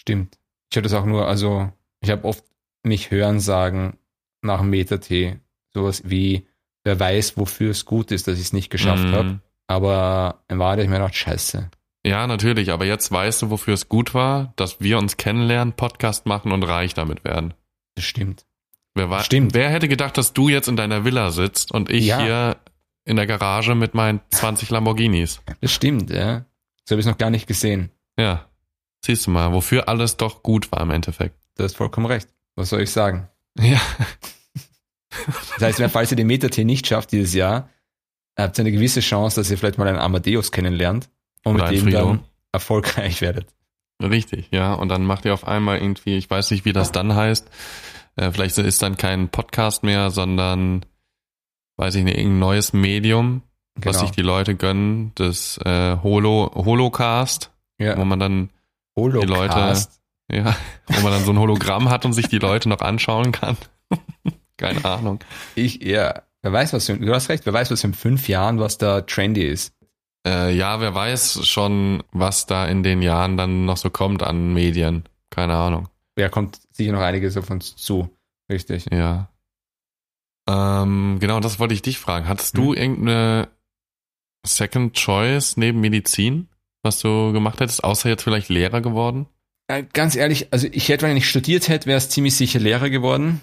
stimmt. 0.00 0.38
Ich 0.70 0.76
habe 0.76 0.82
das 0.84 0.94
auch 0.94 1.06
nur, 1.06 1.26
also 1.26 1.72
ich 2.00 2.10
habe 2.10 2.24
oft 2.24 2.44
mich 2.84 3.10
hören 3.10 3.40
sagen 3.40 3.98
nach 4.42 4.60
dem 4.60 4.70
Meta-T, 4.70 5.40
sowas 5.74 6.02
wie, 6.04 6.46
wer 6.84 6.98
weiß, 7.00 7.36
wofür 7.36 7.70
es 7.70 7.84
gut 7.84 8.10
ist, 8.12 8.28
dass 8.28 8.36
ich 8.38 8.44
es 8.46 8.52
nicht 8.52 8.70
geschafft 8.70 9.04
Mhm. 9.06 9.14
habe. 9.14 9.40
Aber 9.66 10.44
in 10.48 10.58
Wahrheit 10.58 10.74
habe 10.74 10.82
ich 10.84 10.88
mir 10.88 10.96
gedacht, 10.98 11.14
scheiße. 11.16 11.70
Ja, 12.04 12.26
natürlich, 12.26 12.70
aber 12.72 12.84
jetzt 12.84 13.12
weißt 13.12 13.42
du, 13.42 13.50
wofür 13.50 13.74
es 13.74 13.88
gut 13.88 14.12
war, 14.14 14.52
dass 14.56 14.80
wir 14.80 14.98
uns 14.98 15.16
kennenlernen, 15.16 15.74
Podcast 15.74 16.26
machen 16.26 16.50
und 16.52 16.64
reich 16.64 16.94
damit 16.94 17.22
werden. 17.24 17.54
Das 17.94 18.04
stimmt. 18.04 18.44
Wer, 18.94 19.08
war, 19.08 19.22
Stimmt. 19.22 19.54
wer 19.54 19.70
hätte 19.70 19.88
gedacht, 19.88 20.18
dass 20.18 20.32
du 20.34 20.48
jetzt 20.48 20.68
in 20.68 20.76
deiner 20.76 21.04
Villa 21.04 21.30
sitzt 21.30 21.72
und 21.72 21.90
ich 21.90 22.04
Ja. 22.06 22.20
hier 22.20 22.56
in 23.04 23.16
der 23.16 23.26
Garage 23.26 23.74
mit 23.74 23.94
meinen 23.94 24.20
20 24.30 24.68
Lamborghinis? 24.70 25.40
Das 25.60 25.72
stimmt, 25.72 26.10
ja. 26.10 26.44
Das 26.84 26.90
habe 26.90 27.00
ich 27.00 27.06
noch 27.06 27.16
gar 27.18 27.30
nicht 27.30 27.46
gesehen. 27.46 27.90
Ja, 28.18 28.46
siehst 29.04 29.26
du 29.26 29.30
mal, 29.30 29.52
wofür 29.52 29.88
alles 29.88 30.16
doch 30.18 30.42
gut 30.42 30.70
war 30.72 30.80
im 30.82 30.90
Endeffekt. 30.90 31.36
Du 31.56 31.64
hast 31.64 31.76
vollkommen 31.76 32.06
recht. 32.06 32.28
Was 32.56 32.68
soll 32.70 32.82
ich 32.82 32.90
sagen? 32.90 33.28
Ja, 33.58 33.80
Das 35.54 35.62
heißt, 35.62 35.78
wenn- 35.78 35.90
falls 35.90 36.10
ihr 36.10 36.16
den 36.16 36.26
Meta-T 36.26 36.64
nicht 36.64 36.86
schafft 36.86 37.12
dieses 37.12 37.34
Jahr, 37.34 37.68
habt 38.36 38.58
ihr 38.58 38.62
eine 38.62 38.72
gewisse 38.72 39.00
Chance, 39.00 39.40
dass 39.40 39.50
ihr 39.50 39.58
vielleicht 39.58 39.78
mal 39.78 39.86
einen 39.88 39.98
Amadeus 39.98 40.52
kennenlernt 40.52 41.08
und 41.44 41.56
Oder 41.56 41.70
mit 41.70 41.80
dem 41.80 41.84
Frido. 41.84 41.98
dann 41.98 42.20
erfolgreich 42.52 43.20
werdet. 43.20 43.46
richtig, 44.02 44.48
ja. 44.50 44.74
Und 44.74 44.88
dann 44.88 45.04
macht 45.04 45.24
ihr 45.24 45.34
auf 45.34 45.46
einmal 45.46 45.78
irgendwie, 45.78 46.16
ich 46.16 46.28
weiß 46.28 46.50
nicht, 46.50 46.64
wie 46.64 46.72
das 46.72 46.92
dann 46.92 47.14
heißt, 47.14 47.48
äh, 48.16 48.30
vielleicht 48.30 48.58
ist 48.58 48.82
dann 48.82 48.96
kein 48.96 49.28
Podcast 49.28 49.82
mehr, 49.84 50.10
sondern, 50.10 50.84
weiß 51.76 51.94
ich 51.94 52.04
nicht, 52.04 52.16
irgendein 52.18 52.38
neues 52.40 52.72
Medium, 52.72 53.42
was 53.76 53.96
Genau. 53.96 53.98
sich 54.00 54.10
die 54.10 54.22
Leute 54.22 54.54
gönnen, 54.54 55.12
das 55.14 55.58
äh, 55.64 55.96
Holo, 56.02 56.50
Holocast, 56.54 57.50
ja. 57.78 57.96
wo 57.96 58.04
man 58.04 58.18
dann 58.20 58.50
Holocast. 58.96 59.98
Ja, 60.30 60.56
wo 60.86 61.00
man 61.02 61.12
dann 61.12 61.24
so 61.24 61.32
ein 61.32 61.38
Hologramm 61.38 61.90
hat 61.90 62.04
und 62.06 62.12
sich 62.14 62.28
die 62.28 62.38
Leute 62.38 62.68
noch 62.68 62.80
anschauen 62.80 63.32
kann. 63.32 63.56
Keine 64.56 64.82
Ahnung. 64.84 65.18
Ich, 65.54 65.82
ja, 65.82 66.22
wer 66.40 66.52
weiß, 66.52 66.72
was, 66.72 66.86
du 66.86 67.12
hast 67.14 67.28
recht, 67.28 67.44
wer 67.44 67.52
weiß, 67.52 67.70
was 67.70 67.84
in 67.84 67.92
fünf 67.92 68.28
Jahren, 68.28 68.58
was 68.58 68.78
da 68.78 69.02
trendy 69.02 69.42
ist. 69.44 69.74
Äh, 70.26 70.54
ja, 70.54 70.80
wer 70.80 70.94
weiß 70.94 71.46
schon, 71.46 72.02
was 72.12 72.46
da 72.46 72.66
in 72.66 72.82
den 72.82 73.02
Jahren 73.02 73.36
dann 73.36 73.64
noch 73.64 73.76
so 73.76 73.90
kommt 73.90 74.22
an 74.22 74.52
Medien. 74.54 75.04
Keine 75.30 75.54
Ahnung. 75.56 75.88
Ja, 76.16 76.28
kommt 76.28 76.60
sicher 76.70 76.92
noch 76.92 77.00
einiges 77.00 77.36
auf 77.36 77.50
uns 77.50 77.74
zu. 77.76 78.08
Richtig. 78.50 78.86
Ja. 78.92 79.28
Ähm, 80.48 81.18
genau, 81.20 81.40
das 81.40 81.58
wollte 81.58 81.74
ich 81.74 81.82
dich 81.82 81.98
fragen. 81.98 82.28
Hattest 82.28 82.56
du 82.56 82.72
Hm. 82.74 82.82
irgendeine 82.82 83.48
Second 84.46 84.94
Choice 84.94 85.56
neben 85.56 85.80
Medizin, 85.80 86.48
was 86.82 87.00
du 87.00 87.32
gemacht 87.32 87.60
hättest, 87.60 87.84
außer 87.84 88.08
jetzt 88.08 88.22
vielleicht 88.22 88.48
Lehrer 88.48 88.80
geworden? 88.80 89.26
Äh, 89.68 89.84
Ganz 89.92 90.16
ehrlich, 90.16 90.52
also 90.52 90.66
ich 90.70 90.88
hätte, 90.88 91.06
wenn 91.06 91.16
ich 91.16 91.28
studiert 91.28 91.68
hätte, 91.68 91.86
wäre 91.86 91.98
es 91.98 92.10
ziemlich 92.10 92.34
sicher 92.36 92.58
Lehrer 92.58 92.90
geworden. 92.90 93.40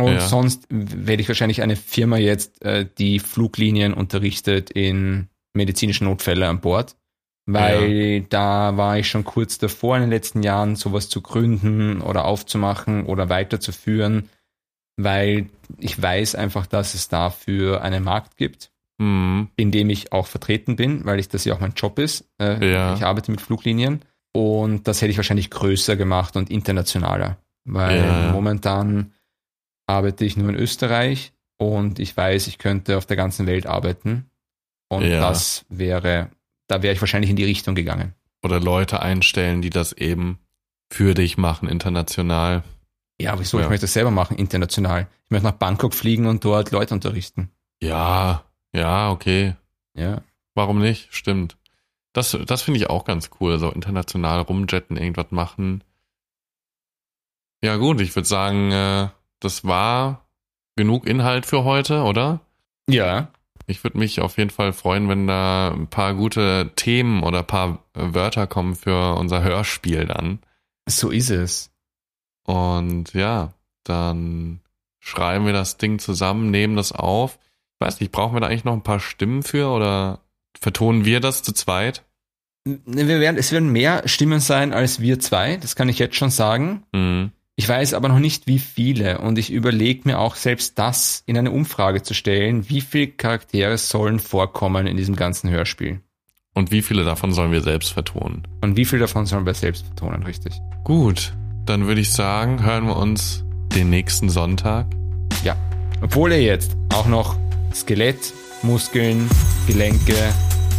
Und 0.00 0.14
Ja. 0.14 0.20
sonst 0.26 0.64
werde 0.70 1.20
ich 1.22 1.28
wahrscheinlich 1.28 1.60
eine 1.62 1.76
Firma 1.76 2.16
jetzt, 2.16 2.62
äh, 2.64 2.88
die 2.98 3.18
Fluglinien 3.18 3.92
unterrichtet 3.92 4.70
in 4.70 5.28
medizinischen 5.54 6.04
Notfälle 6.04 6.48
an 6.48 6.60
Bord. 6.60 6.96
Weil 7.44 8.20
da 8.22 8.76
war 8.76 8.98
ich 8.98 9.08
schon 9.08 9.24
kurz 9.24 9.58
davor 9.58 9.96
in 9.96 10.02
den 10.02 10.10
letzten 10.10 10.44
Jahren, 10.44 10.76
sowas 10.76 11.08
zu 11.08 11.20
gründen 11.20 12.00
oder 12.00 12.24
aufzumachen 12.24 13.04
oder 13.06 13.28
weiterzuführen, 13.28 14.28
weil 14.96 15.48
ich 15.78 16.00
weiß 16.00 16.36
einfach, 16.36 16.66
dass 16.66 16.94
es 16.94 17.08
dafür 17.08 17.82
einen 17.82 18.04
Markt 18.04 18.36
gibt 18.36 18.70
Hm, 19.00 19.48
in 19.56 19.72
dem 19.72 19.90
ich 19.90 20.12
auch 20.12 20.26
vertreten 20.28 20.76
bin, 20.76 21.04
weil 21.04 21.18
ich 21.18 21.28
das 21.28 21.44
ja 21.44 21.54
auch 21.54 21.60
mein 21.60 21.72
Job 21.72 21.98
ist. 21.98 22.24
Äh, 22.38 22.72
Ja. 22.72 22.94
Ich 22.94 23.02
arbeite 23.04 23.32
mit 23.32 23.40
Fluglinien 23.40 24.02
und 24.32 24.86
das 24.86 25.02
hätte 25.02 25.10
ich 25.10 25.16
wahrscheinlich 25.16 25.50
größer 25.50 25.96
gemacht 25.96 26.36
und 26.36 26.50
internationaler, 26.50 27.38
weil 27.64 27.96
Ja. 27.96 28.32
momentan 28.32 29.12
arbeite 29.88 30.24
ich 30.24 30.36
nur 30.36 30.50
in 30.50 30.54
Österreich 30.54 31.32
und 31.58 31.98
ich 31.98 32.16
weiß, 32.16 32.46
ich 32.46 32.58
könnte 32.58 32.96
auf 32.96 33.06
der 33.06 33.16
ganzen 33.16 33.46
Welt 33.46 33.66
arbeiten 33.66 34.30
und 34.92 35.04
Ja. 35.04 35.20
das 35.20 35.64
wäre, 35.68 36.30
da 36.68 36.82
wäre 36.82 36.94
ich 36.94 37.00
wahrscheinlich 37.00 37.30
in 37.30 37.36
die 37.36 37.44
Richtung 37.44 37.74
gegangen. 37.74 38.14
oder 38.44 38.58
Leute 38.58 39.00
einstellen, 39.00 39.62
die 39.62 39.70
das 39.70 39.92
eben 39.92 40.38
für 40.90 41.14
dich 41.14 41.36
machen, 41.38 41.68
international. 41.68 42.64
Ja, 43.20 43.38
wieso? 43.38 43.58
Ja. 43.58 43.64
Ich 43.64 43.70
möchte 43.70 43.84
das 43.84 43.92
selber 43.92 44.10
machen, 44.10 44.36
international. 44.36 45.06
Ich 45.26 45.30
möchte 45.30 45.46
nach 45.46 45.52
Bangkok 45.54 45.94
fliegen 45.94 46.26
und 46.26 46.44
dort 46.44 46.72
Leute 46.72 46.92
unterrichten. 46.92 47.50
Ja, 47.80 48.42
ja, 48.74 49.10
okay. 49.12 49.54
Ja. 49.94 50.22
Warum 50.54 50.80
nicht? 50.80 51.06
Stimmt. 51.14 51.56
Das, 52.12 52.36
das 52.46 52.62
finde 52.62 52.78
ich 52.80 52.90
auch 52.90 53.04
ganz 53.04 53.30
cool, 53.40 53.58
so 53.60 53.70
international 53.70 54.40
rumjetten, 54.40 54.96
irgendwas 54.96 55.30
machen. 55.30 55.84
Ja 57.62 57.76
gut, 57.76 58.00
ich 58.00 58.14
würde 58.16 58.28
sagen, 58.28 58.72
äh, 58.72 59.08
das 59.40 59.64
war 59.64 60.26
genug 60.76 61.06
Inhalt 61.06 61.46
für 61.46 61.64
heute, 61.64 62.02
oder? 62.02 62.40
Ja. 62.88 63.28
Ich 63.66 63.84
würde 63.84 63.98
mich 63.98 64.20
auf 64.20 64.38
jeden 64.38 64.50
Fall 64.50 64.72
freuen, 64.72 65.08
wenn 65.08 65.26
da 65.26 65.72
ein 65.72 65.86
paar 65.86 66.14
gute 66.14 66.72
Themen 66.76 67.22
oder 67.22 67.40
ein 67.40 67.46
paar 67.46 67.84
äh, 67.94 68.14
Wörter 68.14 68.46
kommen 68.46 68.74
für 68.74 69.16
unser 69.16 69.42
Hörspiel 69.42 70.06
dann. 70.06 70.40
So 70.88 71.10
ist 71.10 71.30
es. 71.30 71.70
Und 72.44 73.12
ja, 73.14 73.52
dann 73.84 74.60
schreiben 75.00 75.46
wir 75.46 75.52
das 75.52 75.78
Ding 75.78 75.98
zusammen, 75.98 76.50
nehmen 76.50 76.76
das 76.76 76.92
auf. 76.92 77.38
Ich 77.74 77.86
weiß 77.86 78.00
nicht, 78.00 78.12
brauchen 78.12 78.34
wir 78.34 78.40
da 78.40 78.48
eigentlich 78.48 78.64
noch 78.64 78.72
ein 78.72 78.82
paar 78.82 79.00
Stimmen 79.00 79.42
für 79.42 79.68
oder 79.68 80.20
vertonen 80.58 81.04
wir 81.04 81.20
das 81.20 81.42
zu 81.42 81.52
zweit? 81.52 82.04
Wir 82.64 83.20
werden, 83.20 83.36
es 83.38 83.50
werden 83.50 83.70
mehr 83.70 84.06
Stimmen 84.06 84.38
sein 84.38 84.72
als 84.72 85.00
wir 85.00 85.18
zwei, 85.18 85.56
das 85.56 85.74
kann 85.74 85.88
ich 85.88 85.98
jetzt 85.98 86.14
schon 86.14 86.30
sagen. 86.30 86.84
Mhm. 86.92 87.32
Ich 87.56 87.68
weiß 87.68 87.94
aber 87.94 88.08
noch 88.08 88.18
nicht, 88.18 88.46
wie 88.46 88.58
viele. 88.58 89.18
Und 89.18 89.38
ich 89.38 89.52
überlege 89.52 90.02
mir 90.04 90.18
auch 90.18 90.36
selbst 90.36 90.78
das 90.78 91.22
in 91.26 91.36
eine 91.36 91.50
Umfrage 91.50 92.02
zu 92.02 92.14
stellen, 92.14 92.68
wie 92.68 92.80
viele 92.80 93.08
Charaktere 93.08 93.76
sollen 93.78 94.18
vorkommen 94.18 94.86
in 94.86 94.96
diesem 94.96 95.16
ganzen 95.16 95.50
Hörspiel. 95.50 96.00
Und 96.54 96.70
wie 96.70 96.82
viele 96.82 97.04
davon 97.04 97.32
sollen 97.32 97.52
wir 97.52 97.62
selbst 97.62 97.92
vertonen? 97.92 98.46
Und 98.60 98.76
wie 98.76 98.84
viele 98.84 99.02
davon 99.02 99.26
sollen 99.26 99.46
wir 99.46 99.54
selbst 99.54 99.88
betonen, 99.88 100.22
richtig? 100.22 100.60
Gut, 100.84 101.34
dann 101.66 101.86
würde 101.86 102.00
ich 102.00 102.10
sagen, 102.12 102.64
hören 102.64 102.86
wir 102.86 102.96
uns 102.96 103.44
den 103.74 103.90
nächsten 103.90 104.28
Sonntag. 104.28 104.86
Obwohl 106.02 106.32
er 106.32 106.42
jetzt 106.42 106.76
auch 106.92 107.06
noch 107.06 107.36
Skelett, 107.72 108.34
Muskeln, 108.62 109.30
Gelenke, 109.66 110.16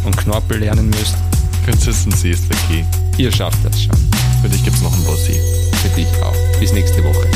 und 0.04 0.16
Knorpel 0.18 0.58
lernen 0.58 0.90
müsst, 0.90 1.16
Consistency 1.64 2.30
ist 2.30 2.44
the 2.52 2.58
key. 2.68 2.84
ihr 3.16 3.32
schafft 3.32 3.64
das 3.64 3.82
schon. 3.82 3.96
Für 4.42 4.48
dich 4.50 4.62
gibt's 4.62 4.82
noch 4.82 4.92
einen 4.92 5.04
Bossi. 5.04 5.73
Für 5.84 5.90
dich 5.90 6.08
auch. 6.22 6.34
Bis 6.58 6.72
nächste 6.72 7.04
Woche. 7.04 7.28